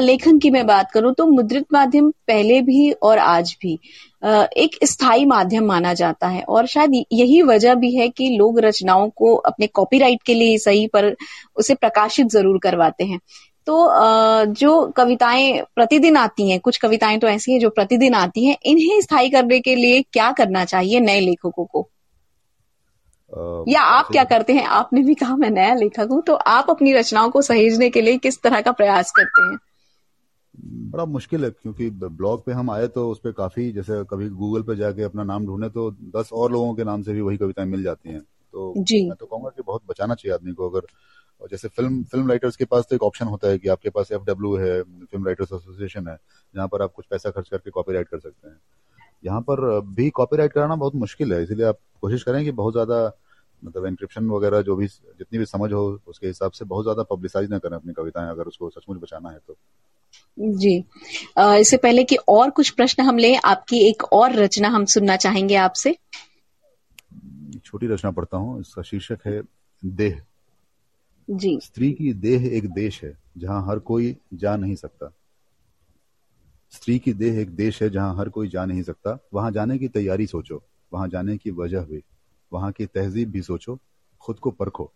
लेखन 0.00 0.38
की 0.38 0.50
मैं 0.50 0.66
बात 0.66 0.90
करूँ 0.90 1.12
तो 1.14 1.26
मुद्रित 1.26 1.66
माध्यम 1.72 2.10
पहले 2.10 2.60
भी 2.62 2.90
और 2.92 3.18
आज 3.18 3.56
भी 3.62 3.78
एक 4.22 4.78
स्थायी 4.84 5.24
माध्यम 5.26 5.66
माना 5.66 5.94
जाता 5.94 6.28
है 6.28 6.42
और 6.44 6.66
शायद 6.66 6.94
यही 7.12 7.42
वजह 7.42 7.74
भी 7.74 7.94
है 7.96 8.08
कि 8.08 8.28
लोग 8.38 8.60
रचनाओं 8.60 9.08
को 9.10 9.34
अपने 9.36 9.66
कॉपीराइट 9.66 10.22
के 10.22 10.34
लिए 10.34 10.58
सही 10.58 10.86
पर 10.86 11.14
उसे 11.56 11.74
प्रकाशित 11.74 12.26
ज़रूर 12.28 12.58
करवाते 12.58 13.04
हैं। 13.04 13.20
तो 13.66 13.74
जो 14.54 14.70
कविताएँ 14.90 15.60
प्रतिदिन 15.74 16.16
आती 16.16 16.50
हैं 16.50 16.58
कुछ 16.60 16.76
कविताएँ 16.76 17.18
तो 17.18 17.26
ऐसी 17.28 17.52
हैं 17.52 17.60
जो 17.60 17.70
प्रतिदिन 17.70 18.14
आती 18.14 18.44
हैं 18.46 18.56
इन्हें 18.66 19.00
स्थायी 19.00 19.30
करने 19.30 19.60
के 19.60 19.74
लिए 19.74 20.02
क्या 20.12 20.30
करना 20.32 20.64
चाहिए 20.64 21.00
नए 21.00 21.20
लेखकों 21.20 21.64
को? 21.64 21.88
आ, 23.32 23.64
या 23.68 23.80
आप 23.82 24.08
क्या 24.12 24.24
करते 24.24 24.52
हैं? 24.52 24.64
आपने 24.66 25.02
भी 25.02 25.14
कहा 25.14 25.36
मैं 25.36 25.50
नया 25.50 25.74
लेखक 25.74 26.08
हूँ 26.10 26.22
तो 26.22 26.34
आप 26.50 26.70
अपनी 26.70 26.92
रचनाओं 26.92 27.30
को 27.30 27.42
सहेजने 27.42 27.90
के 27.90 28.00
लिए 28.00 28.16
किस 28.18 28.40
तरह 28.42 28.60
का 28.60 28.72
प्रयास 28.72 29.10
करते 29.10 29.42
हैं? 29.42 29.58
बड़ा 30.90 31.04
मुश्किल 31.04 31.44
है 31.44 31.50
क्योंकि 31.50 31.88
ब्लॉग 31.90 32.44
पे 32.44 32.52
हम 32.52 32.70
आए 32.70 32.86
तो 32.88 33.08
उस 33.10 33.18
पर 33.18 33.32
काफ़ी 33.32 33.70
जैसे 33.72 34.02
कभी 34.04 34.28
गूगल 34.28 34.62
पे 34.62 34.76
जाके 34.76 35.02
अपना 35.02 35.24
नाम 35.24 35.46
ढूंढे 35.46 35.68
तो 35.68 35.90
दस 36.16 36.30
और 36.32 36.52
लोगों 36.52 36.74
के 36.74 36.84
नाम 36.84 37.02
से 37.02 37.12
भी 37.12 37.20
वही 37.20 37.36
कविताएँ 37.36 37.66
मिल 37.68 37.82
जाती 37.82 38.08
हैं। 38.08 38.20
तो 38.54 38.74
जी। 38.76 39.04
मैं 39.08 39.16
तो 39.16 39.26
कहूँगा 39.26 39.48
कि 39.48 39.62
बहुत 39.62 39.82
बचाना 39.86 40.14
चाहिए 40.14 40.34
आदमी 40.34 40.52
को 40.52 40.68
अगर 40.70 40.86
और 41.40 41.48
जैसे 41.50 41.68
फ़िल्म 41.68 42.02
फ़िल्म 42.04 42.28
राइटर्स 42.28 42.56
के 42.56 42.64
पास 42.64 42.86
तो 42.90 42.96
एक 42.96 43.02
ऑप्शन 43.02 43.26
होता 43.26 43.48
है 43.48 43.58
कि 43.58 43.68
आपके 43.68 43.90
पास 43.90 44.12
एफ़ 44.12 44.22
डब्ल्यू 44.24 44.56
है 44.56 44.82
फ़िल्म 44.82 45.24
राइटर्स 45.26 45.52
एसोसिएशन 45.52 46.08
है 46.08 46.16
जहाँ 46.54 46.68
पर 46.68 46.82
आप 46.82 46.92
कुछ 46.92 47.06
पैसा 47.10 47.30
खर्च 47.30 47.48
करके 47.48 47.70
कॉपीराइट 47.70 48.08
कर 48.08 48.18
सकते 48.18 48.48
हैं। 48.48 48.56
यहाँ 49.24 49.40
पर 49.42 49.80
भी 49.96 50.08
कॉपीराइट 50.12 50.52
कराना 50.52 50.76
बहुत 50.76 50.94
मुश्किल 50.96 51.32
है 51.32 51.42
इसीलिए 51.42 51.66
आप 51.66 51.78
कोशिश 52.02 52.22
करें 52.22 52.42
कि 52.44 52.50
बहुत 52.52 52.72
ज़्यादा 52.74 53.10
मतलब 53.62 53.86
इंक्रिप्शन 53.86 54.28
वगैरह 54.30 54.62
जो 54.62 54.76
भी 54.76 54.86
जितनी 54.86 55.38
भी 55.38 55.44
समझ 55.46 55.72
हो 55.72 55.82
उसके 56.08 56.26
हिसाब 56.26 56.52
से 56.52 56.64
बहुत 56.64 56.84
ज़्यादा 56.84 57.02
पब्लिसाइज 57.10 57.50
ना 57.50 57.58
करें 57.58 57.76
अपनी 57.76 57.92
कविताएँ 57.92 58.30
अगर 58.30 58.44
उसको 58.44 58.70
सचमुच 58.70 58.98
बचाना 58.98 59.30
है 59.30 59.38
तो। 59.38 59.56
जी। 60.54 60.76
इससे 61.60 61.76
पहले 61.76 62.04
कि 62.04 62.16
और 62.28 62.50
कुछ 62.50 62.70
प्रश्न 62.70 63.02
हम 63.02 63.18
लें 63.18 63.36
आपकी 63.44 63.78
एक 63.88 64.04
और 64.12 64.32
रचना 64.34 64.68
हम 64.68 64.84
सुनना 64.86 65.16
चाहेंगे 65.16 65.54
आपसे। 65.56 65.96
छोटी 67.64 67.86
रचना 67.86 68.10
पढ़ता 68.10 68.36
हूँ 68.36 68.60
इसका 68.60 68.82
शीर्षक 68.82 69.26
है 69.26 69.40
देह। 69.82 70.20
जी। 71.30 71.58
स्त्री 71.60 71.92
की 71.92 72.12
देह 72.12 72.46
एक 72.46 72.68
देश 72.72 73.02
है, 73.04 73.16
जहाँ 73.38 73.66
हर 73.66 73.78
कोई 73.78 74.16
जा 74.34 74.56
नहीं 74.56 74.74
सकता। 74.74 75.12
स्त्री 76.72 76.98
की 76.98 77.12
देह 77.12 77.38
एक 77.38 77.50
देश 77.50 77.82
है, 77.82 77.90
जहाँ 77.90 78.16
हर 78.16 78.28
कोई 78.28 78.48
जा 78.48 78.64
नहीं 78.64 78.82
सकता। 78.82 79.18
वहाँ 79.34 79.50
जाने 79.50 79.78
की 79.78 79.88
तैयारी 79.88 80.26
सोचो, 80.26 80.62
वहाँ 80.92 81.08
जाने 81.08 81.36
की 81.36 81.50
वजह 81.50 81.80
भी 81.80 82.02
वहाँ 82.52 82.72
की 82.72 82.86
तहजीब 82.86 83.30
भी 83.30 83.42
सोचो, 83.42 83.78
खुद 84.20 84.38
को 84.38 84.50
परखो 84.50 84.90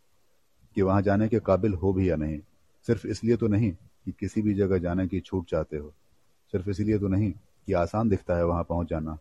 कि 0.77 0.83
वहाँ 0.83 1.03
जाने 1.03 1.29
के 1.29 1.38
काबिल 1.38 1.75
हो 1.75 1.92
भी 1.92 2.11
या 2.11 2.16
नहीं। 2.16 2.38
सिर्फ़ 2.87 3.07
इसलिए 3.07 3.37
तो 3.37 3.49
नहीं 3.49 3.70
कि 3.73 4.12
किसी 4.12 4.42
भी 4.42 4.55
जगह 4.55 4.79
जाने 4.79 5.07
की 5.09 5.20
छूट 5.20 5.47
चाहते 5.47 5.77
हो। 5.77 5.92
सिर्फ़ 6.53 6.70
इसलिए 6.70 6.99
तो 6.99 7.09
नहीं 7.09 7.31
कि 7.66 7.73
आसान 7.73 8.09
दिखता 8.09 8.37
है 8.37 8.44
वहाँ 8.47 8.64
पहुँच 8.64 8.88
जाना। 8.88 9.18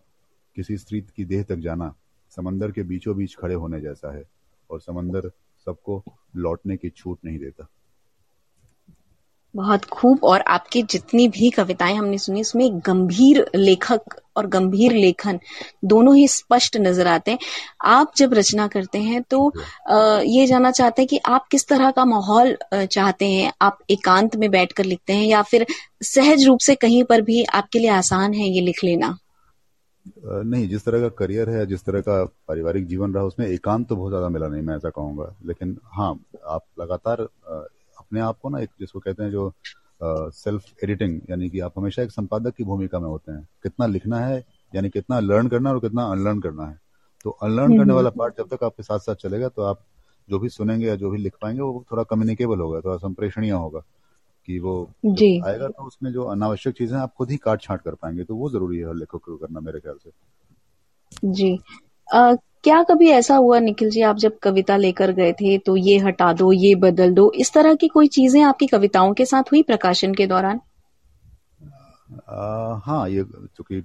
किसी 0.56 0.78
स्त्री 0.78 1.02
की 1.16 1.26
देह 1.26 1.44
तक 1.44 1.56
जाना 1.56 1.94
समंदर 2.32 2.72
के 2.72 2.84
बीचों 2.84 3.16
बीच 3.18 3.36
खड़े 3.36 3.56
होने 3.56 3.82
जैसा 3.82 4.16
है, 4.16 4.24
और 4.70 4.80
समंदर 4.82 5.32
सबको 5.68 6.04
लौटने 6.38 6.78
की 6.78 6.90
छूट 6.90 7.18
नहीं 7.26 7.40
देता। 7.40 7.68
बहुत 9.56 9.84
खूब 9.86 10.24
और 10.24 10.42
आपकी 10.42 10.82
जितनी 10.84 11.28
भी 11.28 11.50
कविताएँ 11.52 11.96
हमने 11.96 12.18
सुनी 12.18 12.42
उसमें 12.42 12.80
गंभीर 12.86 13.46
लेखक 13.56 14.16
और 14.38 14.48
गंभीर 14.48 14.94
लेखन 14.94 15.40
दोनों 15.86 16.16
ही 16.16 16.28
स्पष्ट 16.28 16.78
नज़र 16.78 17.08
आते 17.08 17.32
हैं। 17.32 17.40
आप 17.88 18.14
जब 18.18 18.34
रचना 18.34 18.68
करते 18.68 19.00
हैं 19.00 19.22
तो 19.24 19.52
ये 20.26 20.46
जानना 20.48 20.72
चाहते 20.72 21.02
हैं 21.02 21.08
कि 21.08 21.20
आप 21.28 21.48
किस 21.52 21.68
तरह 21.68 21.92
का 21.92 22.06
माहौल 22.06 22.58
चाहते 22.74 23.26
हैं? 23.26 23.52
आप 23.62 23.78
एकांत 23.92 24.36
में 24.36 24.50
बैठकर 24.52 24.86
लिखते 24.86 25.14
हैं 25.14 25.26
या 25.26 25.42
फिर 25.44 25.66
सहज 26.04 26.46
रूप 26.46 26.60
से 26.62 26.76
कहीं 26.78 27.04
पर 27.04 27.22
भी 27.22 27.44
आपके 27.46 27.80
लिए 27.80 27.90
आसान 27.92 28.34
है 28.34 28.50
ये 28.50 28.62
लिख 28.62 28.84
लेना? 28.84 29.18
नहीं 30.06 30.68
जिस 30.70 30.86
तरह 30.86 31.02
का 31.02 31.10
करियर 31.18 31.50
है 31.50 31.66
जिस 31.66 31.84
तरह 31.86 32.02
का 32.02 32.24
पारिवारिक 32.48 32.88
जीवन 32.88 33.14
रहा 33.14 33.24
उसमें 33.24 33.46
एकांत 33.48 33.88
तो 33.90 33.96
बहुत 33.96 34.12
ज़्यादा 34.12 34.30
मिला 34.30 34.48
नहीं 34.48 34.62
मैं 34.62 34.76
ऐसा 34.76 34.90
कहूँगा। 34.90 35.34
लेकिन 35.46 35.78
हाँ 35.94 36.14
आप 36.48 36.64
लगातार 36.80 37.22
अपने 37.22 38.20
आप 38.20 38.40
को 38.42 38.50
ना 38.50 38.60
एक 38.60 38.70
जिसको 38.80 39.00
कहते 39.00 39.24
हैं 39.24 39.32
जो 39.32 39.52
सेल्फ 40.02 40.84
एडिटिंग 40.84 41.20
यानी 41.30 41.50
कि 41.50 41.60
आप 41.60 41.74
हमेशा 41.78 42.02
एक 42.04 42.12
संपादक 42.12 42.56
की 42.56 42.64
भूमिका 42.64 43.00
में 43.00 43.08
होते 43.08 43.32
हैं। 43.32 43.48
कितना 43.64 43.86
लिखना 43.88 44.20
है 44.20 44.44
यानी 44.74 44.90
कितना 44.90 45.20
लर्न 45.20 45.48
करना 45.48 45.70
है 45.70 45.76
और 45.76 45.82
कितना 45.82 46.06
अनलर्न 46.06 46.40
करना 46.42 46.66
है। 46.66 46.80
तो 47.26 47.30
अनलर्न 47.32 47.70
करने 47.70 47.82
हम्म। 47.82 47.96
वाला 47.96 48.10
पार्ट 48.12 48.38
जब 48.38 48.48
तक 48.48 48.64
आपके 48.64 48.84
साथ 48.84 49.00
साथ 49.00 49.16
चलेगा 49.18 49.50
तो 49.50 49.62
आप 49.64 49.80
जो 50.28 50.40
भी 50.40 50.50
सुनेंगे 50.50 50.88
या 50.88 50.96
जो 50.96 51.10
भी 51.10 51.18
लिख 51.18 51.34
पाएँगे 51.42 51.62
वो 51.62 51.84
थोड़ा 51.92 52.04
कम्युनिकेबल 52.04 52.60
होगा 52.60 52.80
थोड़ा 52.82 52.98
संप्रेषणीय 52.98 53.52
होगा। 53.52 53.80
कि 54.48 54.60
वो 54.60 54.74
जी। 55.06 55.42
आएगा 55.46 55.68
तो 55.68 55.84
उसमें 55.84 56.12
जो 56.12 56.24
अनावश्यक 56.24 56.76
चीज़ें 56.76 56.98
आप 56.98 57.14
खुद 57.18 57.32
ही 57.32 57.38
काट 57.38 57.62
छाट 57.62 57.82
कर 57.82 57.96
पाएँगे 57.96 58.24
तो 58.24 58.36
वो 58.36 58.50
ज़रूरी 58.50 58.78
है 58.78 58.94
लेखक 59.00 59.22
को 59.26 59.38
करना 59.38 59.60
मेरे 59.60 59.80
ख्याल 59.80 59.98
से। 59.98 60.12
जी। 61.24 61.58
आ, 62.08 62.34
क्या 62.64 62.82
कभी 62.84 63.10
ऐसा 63.10 63.36
हुआ 63.36 63.60
निखिल 63.60 63.90
जी 63.90 64.02
आप 64.02 64.18
जब 64.18 64.38
कविता 64.40 64.78
लेकर 64.78 65.12
गए 65.12 65.32
थे 65.34 65.58
तो 65.58 65.76
ये 65.78 65.98
हटा 65.98 66.32
दो 66.34 66.52
ये 66.54 66.74
बदल 66.76 67.14
दो 67.14 67.32
इस 67.36 67.54
तरह 67.54 67.76
की 67.76 67.88
कोई 67.88 68.08
चीज़ें 68.08 68.42
आपकी 68.44 68.68
कविताओं 68.68 69.14
के 69.14 69.26
साथ 69.26 69.52
हुई 69.52 69.62
प्रकाशन 69.64 70.14
के 70.14 70.28
दौरान? 70.28 70.60
आ, 72.30 72.80
हाँ 72.86 73.10
ये 73.10 73.24
चूँकि 73.58 73.78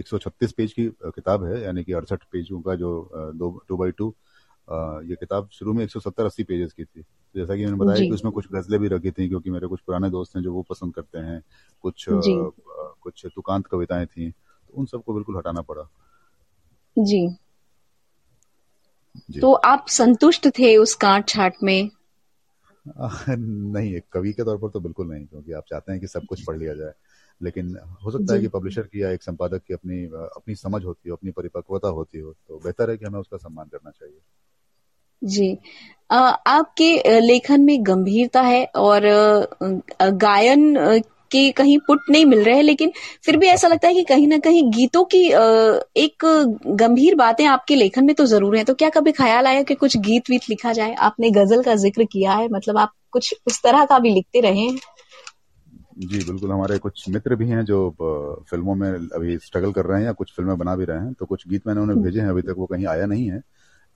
136 0.00 0.52
पेज 0.52 0.72
की 0.72 0.86
किताब 1.06 1.44
है 1.44 1.62
यानी 1.62 1.84
कि 1.84 1.92
अड़सठ 1.92 2.22
पेजों 2.32 2.60
का 2.60 2.74
जो 2.74 2.90
दो 3.34 3.50
टू 3.68 3.76
बाई 3.76 3.90
टू 3.90 4.14
ये 5.04 5.16
किताब 5.16 5.48
शुरू 5.52 5.72
में 5.72 5.82
170 5.84 6.24
80 6.24 6.44
पेजेस 6.44 6.72
की 6.72 6.84
थी। 6.84 7.02
तो 7.02 7.38
जैसा 7.40 7.56
कि 7.56 7.64
मैंने 7.64 7.76
बताया 7.76 8.00
कि 8.00 8.10
उसमें 8.10 8.32
कुछ 8.32 8.46
गजलें 8.52 8.78
भी 8.80 8.88
रखी 8.88 9.10
थी 9.10 9.28
क्योंकि 9.28 9.50
मेरे 9.50 9.66
कुछ 9.66 9.80
पुराने 9.80 10.10
दोस्त 10.10 10.36
हैं 10.36 10.42
जो 10.42 10.52
वो 10.54 10.62
पसंद 10.62 10.94
करते 10.94 11.18
हैं 11.18 11.42
कुछ 11.84 12.06
कुछ 12.10 13.26
तुकांत 13.26 13.66
कविताएँ 13.66 14.06
थी 14.06 14.30
तो 14.30 14.74
उन 14.74 14.86
सबको 14.86 15.14
बिल्कुल 15.14 15.36
हटाना 15.36 15.62
पड़ा। 15.62 15.88
जी। 16.98 17.26
तो 19.40 19.52
आप 19.52 19.86
संतुष्ट 19.88 20.48
थे 20.48 20.76
उस 20.76 20.94
काट 20.94 21.28
छाट 21.28 21.54
में? 21.62 21.90
नहीं 22.88 24.00
कवि 24.12 24.32
के 24.32 24.44
तौर 24.44 24.58
पर 24.58 24.68
तो 24.68 24.80
बिल्कुल 24.80 25.06
नहीं 25.08 25.26
क्योंकि 25.26 25.52
आप 25.52 25.64
चाहते 25.68 25.92
हैं 25.92 26.00
कि 26.00 26.06
सब 26.06 26.24
कुछ 26.24 26.44
पढ़ 26.46 26.56
लिया 26.56 26.74
जाए। 26.74 26.92
लेकिन 27.42 27.76
हो 28.04 28.10
सकता 28.10 28.34
है 28.34 28.40
कि 28.40 28.48
पब्लिशर 28.48 28.82
की 28.82 29.02
या 29.02 29.10
एक 29.10 29.22
संपादक 29.22 29.62
की 29.62 29.74
अपनी 29.74 30.04
अपनी 30.36 30.54
समझ 30.54 30.84
होती 30.84 31.08
हो 31.08 31.16
अपनी 31.16 31.30
परिपक्वता 31.30 31.88
होती 31.88 32.18
हो 32.18 32.32
तो 32.48 32.58
बेहतर 32.58 32.90
है 32.90 32.96
कि 32.96 33.04
हमें 33.04 33.20
उसका 33.20 33.36
सम्मान 33.36 33.68
करना 33.68 33.90
चाहिए। 33.90 34.18
जी। 35.22 35.56
आपके 36.10 37.20
लेखन 37.20 37.60
में 37.60 37.76
गंभीरता 37.86 38.40
है 38.42 38.64
और 38.76 39.02
गायन 40.02 40.74
के 41.32 41.50
कहीं 41.52 41.78
पुट 41.78 42.00
नहीं 42.10 42.24
मिल 42.26 42.42
रहे 42.44 42.54
हैं 42.56 42.62
लेकिन 42.62 42.92
फिर 43.24 43.36
भी 43.36 43.46
ऐसा 43.48 43.68
लगता 43.68 43.88
है 43.88 43.94
कि 43.94 44.02
कहीं 44.04 44.26
ना 44.28 44.38
कहीं 44.38 44.62
गीतों 44.70 45.04
की 45.14 45.22
एक 45.96 46.24
गंभीर 46.80 47.14
बातें 47.14 47.44
आपके 47.46 47.76
लेखन 47.76 48.04
में 48.04 48.14
तो 48.14 48.24
ज़रूर 48.26 48.56
है। 48.56 48.64
तो 48.64 48.74
क्या 48.74 48.88
कभी 48.88 49.12
ख्याल 49.12 49.46
आया 49.46 49.62
कि 49.62 49.74
कुछ 49.74 49.96
गीत 49.98 50.30
वीत 50.30 50.48
लिखा 50.50 50.72
जाए? 50.72 50.94
आपने 51.00 51.30
गज़ल 51.30 51.62
का 51.62 51.74
ज़िक्र 51.76 52.04
किया 52.12 52.32
है 52.32 52.48
मतलब 52.48 52.78
आप 52.78 52.92
कुछ 53.12 53.34
उस 53.46 53.62
तरह 53.62 53.84
का 53.84 53.98
भी 53.98 54.10
लिखते 54.14 54.40
रहे 54.40 54.58
हैं? 54.58 54.78
जी 56.00 56.18
बिल्कुल। 56.20 56.50
हमारे 56.52 56.78
कुछ 56.78 57.08
मित्र 57.08 57.36
भी 57.36 57.48
हैं 57.48 57.64
जो 57.64 57.78
फ़िल्मों 58.50 58.74
में 58.74 58.88
अभी 58.90 59.36
स्ट्रगल 59.38 59.72
कर 59.72 59.86
रहे 59.86 59.98
हैं 59.98 60.06
या 60.06 60.12
कुछ 60.12 60.32
फ़िल्में 60.36 60.56
बना 60.58 60.76
भी 60.76 60.84
रहे 60.84 60.98
हैं 60.98 61.12
तो 61.14 61.26
कुछ 61.26 61.48
गीत 61.48 61.66
मैंने 61.66 61.80
उन्हें 61.80 62.00
भेजे 62.02 62.20
हैं 62.20 62.28
अभी 62.28 62.42
तक 62.42 62.54
वो 62.58 62.66
कहीं 62.66 62.86
आया 62.86 63.06
नहीं 63.06 63.30
है। 63.30 63.40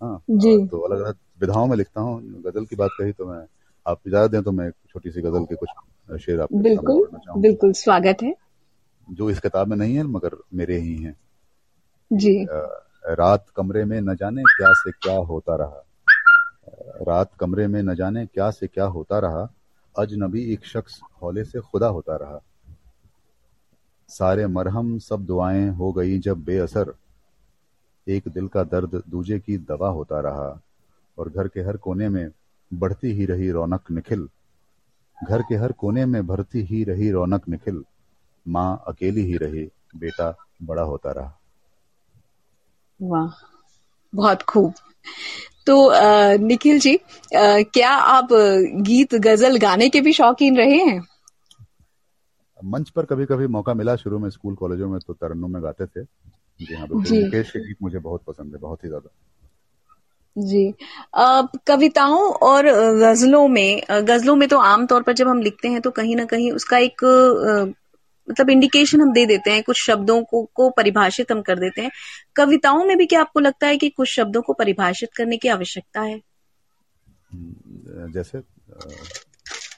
हाँ 0.00 0.22
जी। 0.30 0.56
तो 0.66 0.78
अलग 0.78 1.00
अलग 1.00 1.16
विधाओं 1.40 1.66
में 1.66 1.76
लिखता 1.76 2.00
हूँ। 2.00 2.20
गज़ल 2.42 2.64
की 2.64 2.76
बात 2.76 2.90
कही 3.00 3.12
तो 3.12 3.26
मैं 3.26 3.46
आप 3.86 4.00
इजाज़त 4.06 4.30
दें 4.30 4.42
तो 4.42 4.52
मैं 4.52 4.70
छोटी 4.70 5.10
सी 5.10 5.20
गज़ल 5.20 5.44
के 5.44 5.54
कुछ 5.54 6.20
शेर 6.20 6.40
आपको 6.40 6.58
बिल्कुल 6.58 7.08
बिल्कुल 7.36 7.72
स्वागत 7.72 8.22
है। 8.22 8.34
जो 9.08 9.30
इस 9.30 9.40
किताब 9.40 9.68
में 9.68 9.76
नहीं 9.76 9.96
है 9.96 10.02
मगर 10.02 10.36
मेरे 10.54 10.78
ही 10.78 10.96
हैं। 10.96 11.16
जी। 12.10 12.46
रात 13.10 13.46
कमरे 13.56 13.84
में 13.84 14.00
न 14.00 14.14
जाने 14.14 14.42
क्या 14.42 14.72
से 14.72 14.90
क्या 14.92 15.16
होता 15.16 15.56
रहा। 15.56 15.82
रात 17.08 17.30
कमरे 17.40 17.66
में 17.66 17.82
न 17.82 17.94
जाने 17.94 18.26
क्या 18.26 18.50
से 18.50 18.66
क्या 18.66 18.84
होता 18.84 19.18
रहा। 19.18 19.48
अजनबी 19.94 20.42
एक 20.52 20.64
शख्स 20.66 21.00
हौले 21.22 21.44
से 21.44 21.60
खुदा 21.60 21.88
होता 21.88 22.16
रहा। 22.16 22.40
सारे 24.10 24.46
मरहम 24.46 24.98
सब 24.98 25.24
दुआएँ 25.26 25.68
हो 25.68 25.92
गई 25.92 26.18
जब 26.18 26.44
बेअसर। 26.44 26.92
एक 28.08 28.22
दिल 28.28 28.48
का 28.48 28.62
दर्द 28.62 29.02
दूजे 29.08 29.38
की 29.38 29.58
दवा 29.58 29.88
होता 29.88 30.20
रहा 30.20 30.60
और 31.18 31.28
घर 31.28 31.48
के 31.48 31.60
हर 31.60 31.76
कोने 31.76 32.08
में 32.08 32.28
बढ़ती 32.74 33.12
ही 33.12 33.26
रही 33.26 33.50
रौनक 33.50 33.80
निखिल। 33.90 34.28
घर 35.28 35.42
के 35.42 35.54
हर 35.54 35.72
कोने 35.72 36.06
में 36.06 36.26
भरती 36.26 36.62
ही 36.62 36.84
रही 36.84 37.10
रौनक 37.10 37.48
निखिल। 37.48 37.84
माँ 38.48 38.84
अकेली 38.86 39.20
ही 39.20 39.36
रही 39.36 39.70
बेटा 39.96 40.36
बड़ा 40.62 40.82
होता 40.82 41.12
रहा। 41.12 41.38
वाह 43.02 43.46
बहुत 44.14 44.42
खूब। 44.42 44.74
तो 45.66 45.88
आ, 45.88 46.32
निखिल 46.34 46.78
जी 46.78 46.96
आ, 46.96 47.62
क्या 47.62 47.90
आप 47.90 48.28
गीत 48.74 49.14
गज़ल 49.14 49.56
गाने 49.56 49.88
के 49.88 50.00
भी 50.00 50.12
शौकीन 50.12 50.56
रहे 50.56 50.78
हैं? 50.78 51.06
मंच 52.64 52.90
पर 52.90 53.04
कभी 53.04 53.26
कभी 53.26 53.46
मौका 53.46 53.74
मिला 53.74 53.96
शुरू 53.96 54.18
में 54.18 54.30
स्कूल 54.30 54.54
कॉलेजों 54.54 54.88
में 54.88 55.00
तो 55.00 55.14
तरन्नुम 55.14 55.52
में 55.52 55.62
गाते 55.62 55.86
थे। 55.86 56.06
जी 56.60 56.74
हाँ 56.74 56.88
बिल्कुल। 56.88 57.22
मुकेश 57.24 57.50
के 57.50 57.58
गीत 57.58 57.76
मुझे 57.82 57.98
बहुत 57.98 58.22
पसंद 58.26 58.54
है 58.54 58.60
बहुत 58.60 58.84
ही 58.84 58.88
ज़्यादा। 58.88 59.10
जी। 60.36 60.74
कविताओं 61.66 62.30
और 62.42 62.66
गजलों 62.98 63.46
में 63.48 63.82
गजलों 63.90 64.36
में 64.36 64.48
तो 64.48 64.58
आमतौर 64.58 65.02
पर 65.02 65.12
जब 65.12 65.28
हम 65.28 65.40
लिखते 65.42 65.68
हैं 65.68 65.80
तो 65.80 65.90
कहीं 65.90 66.16
ना 66.16 66.24
कहीं 66.24 66.50
उसका 66.52 66.78
एक 66.78 67.04
मतलब 68.28 68.50
इंडिकेशन 68.50 69.00
हम 69.00 69.12
दे 69.12 69.24
देते 69.26 69.50
हैं 69.50 69.62
कुछ 69.62 69.82
शब्दों 69.82 70.22
को 70.24 70.42
को 70.54 70.68
परिभाषित 70.70 71.32
हम 71.32 71.42
कर 71.42 71.58
देते 71.58 71.82
हैं। 71.82 71.90
कविताओं 72.36 72.84
में 72.84 72.96
भी 72.96 73.06
क्या 73.06 73.20
आपको 73.20 73.40
लगता 73.40 73.66
है 73.66 73.76
कि 73.76 73.88
कुछ 73.88 74.08
शब्दों 74.08 74.42
को 74.42 74.52
परिभाषित 74.52 75.14
करने 75.14 75.36
की 75.36 75.48
आवश्यकता 75.48 76.00
है? 76.00 76.20
हम्म, 77.32 78.12
जैसे 78.12 78.38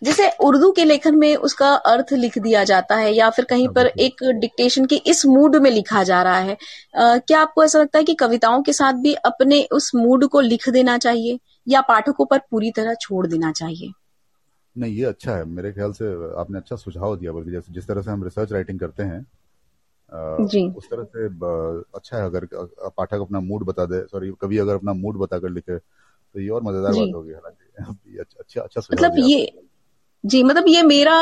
जैसे 0.03 0.31
उर्दू 0.41 0.73
के 0.73 0.85
लेखन 0.85 1.17
में 1.17 1.37
उसका 1.37 1.75
अर्थ 1.75 2.13
लिख 2.13 2.39
दिया 2.39 2.65
जाता 2.65 2.97
है 2.97 3.15
या 3.15 3.31
फिर 3.31 3.45
कहीं 3.45 3.69
पर 3.69 3.87
एक 3.87 4.25
डिक्टेशन 4.41 4.85
के 4.87 4.97
इस 4.97 5.27
मूड 5.27 5.57
में 5.57 5.71
लिखा 5.71 6.03
जा 6.03 6.23
रहा 6.23 6.39
है। 6.39 6.55
अ, 6.95 7.19
क्या 7.19 7.41
आपको 7.41 7.65
ऐसा 7.65 7.79
लगता 7.79 7.99
है 7.99 8.05
कि 8.05 8.15
कविताओं 8.15 8.63
के 8.63 8.73
साथ 8.73 8.93
भी 8.93 9.15
अपने 9.15 9.69
उस 9.73 9.91
मूड 9.95 10.27
को 10.27 10.41
लिख 10.41 10.69
देना 10.69 10.99
चाहिए 10.99 11.39
या 11.69 11.81
पाठकों 11.81 12.25
पर 12.27 12.39
पूरी 12.39 12.71
तरह 12.71 12.95
छोड़ 12.95 13.27
देना 13.27 13.53
चाहिए? 13.53 13.93
नहीं 14.77 14.95
ये 14.95 15.05
अच्छा 15.05 15.37
है। 15.37 15.45
मेरे 15.45 15.73
ख्याल 15.73 15.93
से 15.93 16.13
आपने 16.41 16.59
अच्छा 16.59 16.77
सुझाव 16.77 17.17
दिया 17.17 17.33
बल्कि 17.33 17.51
जैसे 17.51 17.73
जिस 17.73 17.87
तरह 17.89 18.03
से 18.03 18.11
हम 18.11 18.25
रिसर्च 18.25 18.53
राइटिंग 18.53 18.81
करते 18.81 19.03
हैं 19.03 19.27
जी। 20.47 20.69
उस 20.77 20.91
तरह 20.91 21.05
से 21.05 21.27
अच्छा 21.95 22.17
है 22.17 22.25
अगर 22.25 22.45
पाठक 22.89 23.21
अपना 23.21 23.41
मूड 23.41 23.65
बता 23.65 23.87
दे। 23.87 24.01
सॉरी 24.01 24.33
कवि 24.41 24.59
अगर 24.59 24.75
अपना 24.75 24.93
मूड 24.93 25.19
बताकर 25.19 25.49
लिखे 25.49 25.79
तो 25.79 26.41
ये 26.41 26.49
और 26.49 26.63
मज़ेदार। 26.63 26.93
बात 26.93 27.15
होगी 27.15 27.33
हालाँकि। 27.33 27.65
अच्छा 28.19 28.61
अच्छा 28.61 28.81
सुझाव 28.81 29.05
मतलब 29.05 29.19
ये 29.31 29.68
जी 30.25 30.43
मतलब 30.43 30.65
ये 30.69 30.83
मेरा 30.83 31.15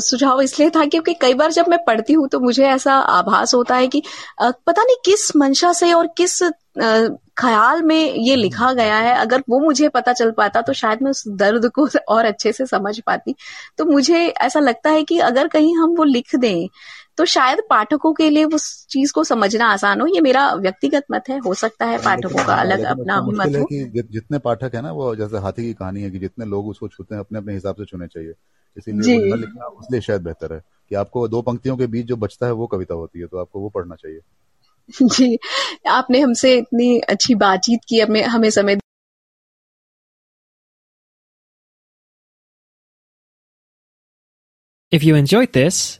सुझाव 0.00 0.40
इसलिए 0.40 0.70
था 0.70 0.84
क्योंकि 0.84 1.12
कई 1.20 1.34
बार 1.34 1.52
जब 1.52 1.68
मैं 1.68 1.78
पढ़ती 1.86 2.12
हूँ 2.12 2.28
तो 2.28 2.40
मुझे 2.40 2.64
ऐसा 2.66 2.94
आभास 2.94 3.54
होता 3.54 3.76
है 3.76 3.86
कि 3.88 4.02
पता 4.42 4.82
नहीं 4.82 4.96
किस 5.04 5.30
मंशा 5.36 5.72
से 5.72 5.92
और 5.92 6.06
किस 6.16 6.42
ख्याल 7.38 7.82
में 7.82 8.14
ये 8.16 8.34
लिखा 8.36 8.72
गया 8.72 8.96
है। 8.96 9.14
अगर 9.16 9.42
वो 9.50 9.58
मुझे 9.60 9.88
पता 9.88 10.12
चल 10.12 10.30
पाता 10.30 10.60
तो 10.62 10.72
शायद 10.72 11.02
मैं 11.02 11.10
उस 11.10 11.22
दर्द 11.28 11.66
को 11.74 11.88
और 12.08 12.24
अच्छे 12.24 12.52
से 12.52 12.66
समझ 12.66 12.98
पाती। 13.00 13.34
तो 13.78 13.84
मुझे 13.84 14.26
ऐसा 14.28 14.60
लगता 14.60 14.90
है 14.90 15.02
कि 15.04 15.18
अगर 15.20 15.48
कहीं 15.48 15.76
हम 15.78 15.94
वो 15.96 16.04
लिख 16.04 16.34
दें 16.36 16.66
तो 17.20 17.24
शायद 17.24 17.58
पाठकों 17.70 18.12
के 18.14 18.30
लिए 18.30 18.44
उस 18.44 18.86
चीज़ 18.86 19.12
को 19.12 19.24
समझना 19.24 19.66
आसान 19.66 20.00
हो। 20.00 20.06
ये 20.06 20.20
मेरा 20.20 20.54
व्यक्तिगत 20.54 21.04
मत 21.12 21.24
है 21.28 21.38
हो 21.38 21.54
सकता 21.54 21.86
है 21.86 21.98
पाठकों 21.98 22.46
का 22.46 22.54
अलग 22.54 22.80
अपना 22.80 23.20
भी 23.20 23.36
मत 23.36 23.46
है 23.46 23.60
हो। 23.60 23.66
जितने 24.12 24.38
पाठक 24.38 24.74
है 24.74 24.82
ना 24.82 24.92
वो 24.92 25.16
जैसे 25.16 25.38
हाथी 25.38 25.62
की 25.62 25.74
कहानी 25.74 26.02
है 26.02 26.10
कि 26.10 26.18
जितने 26.18 26.44
लोग 26.44 26.68
उसको 26.68 26.88
छूते 26.88 27.14
हैं 27.14 27.20
अपने 27.20 27.38
अपने 27.38 27.54
हिसाब 27.54 27.74
से 27.74 27.84
चुने 27.84 28.06
चाहिए। 28.06 28.32
लिखना 28.76 29.66
इसलिए 29.66 30.00
शायद 30.00 30.22
बेहतर 30.22 30.54
है 30.54 30.62
कि 30.88 30.94
आपको 30.94 31.28
दो 31.28 31.42
पंक्तियों 31.42 31.76
के 31.76 31.86
बीच 31.86 32.06
जो 32.06 32.16
बचता 32.16 32.46
है 32.46 32.52
वो 32.52 32.66
कविता 32.66 32.94
होती 32.94 33.20
है 33.20 33.26
तो 33.26 33.38
आपको 33.38 33.60
वो 33.60 33.68
पढ़ना 33.68 33.94
चाहिए। 33.94 34.20
जी 35.02 35.38
आपने 35.88 36.20
हमसे 36.20 36.56
इतनी 36.58 37.00
अच्छी 37.00 37.34
बातचीत 37.34 37.80
की 37.88 38.00
हमें 38.00 38.24
हमें 38.24 38.50
समय 38.50 38.78
If 44.92 45.02
you 45.02 45.14
enjoyed 45.14 45.52
this, 45.52 45.99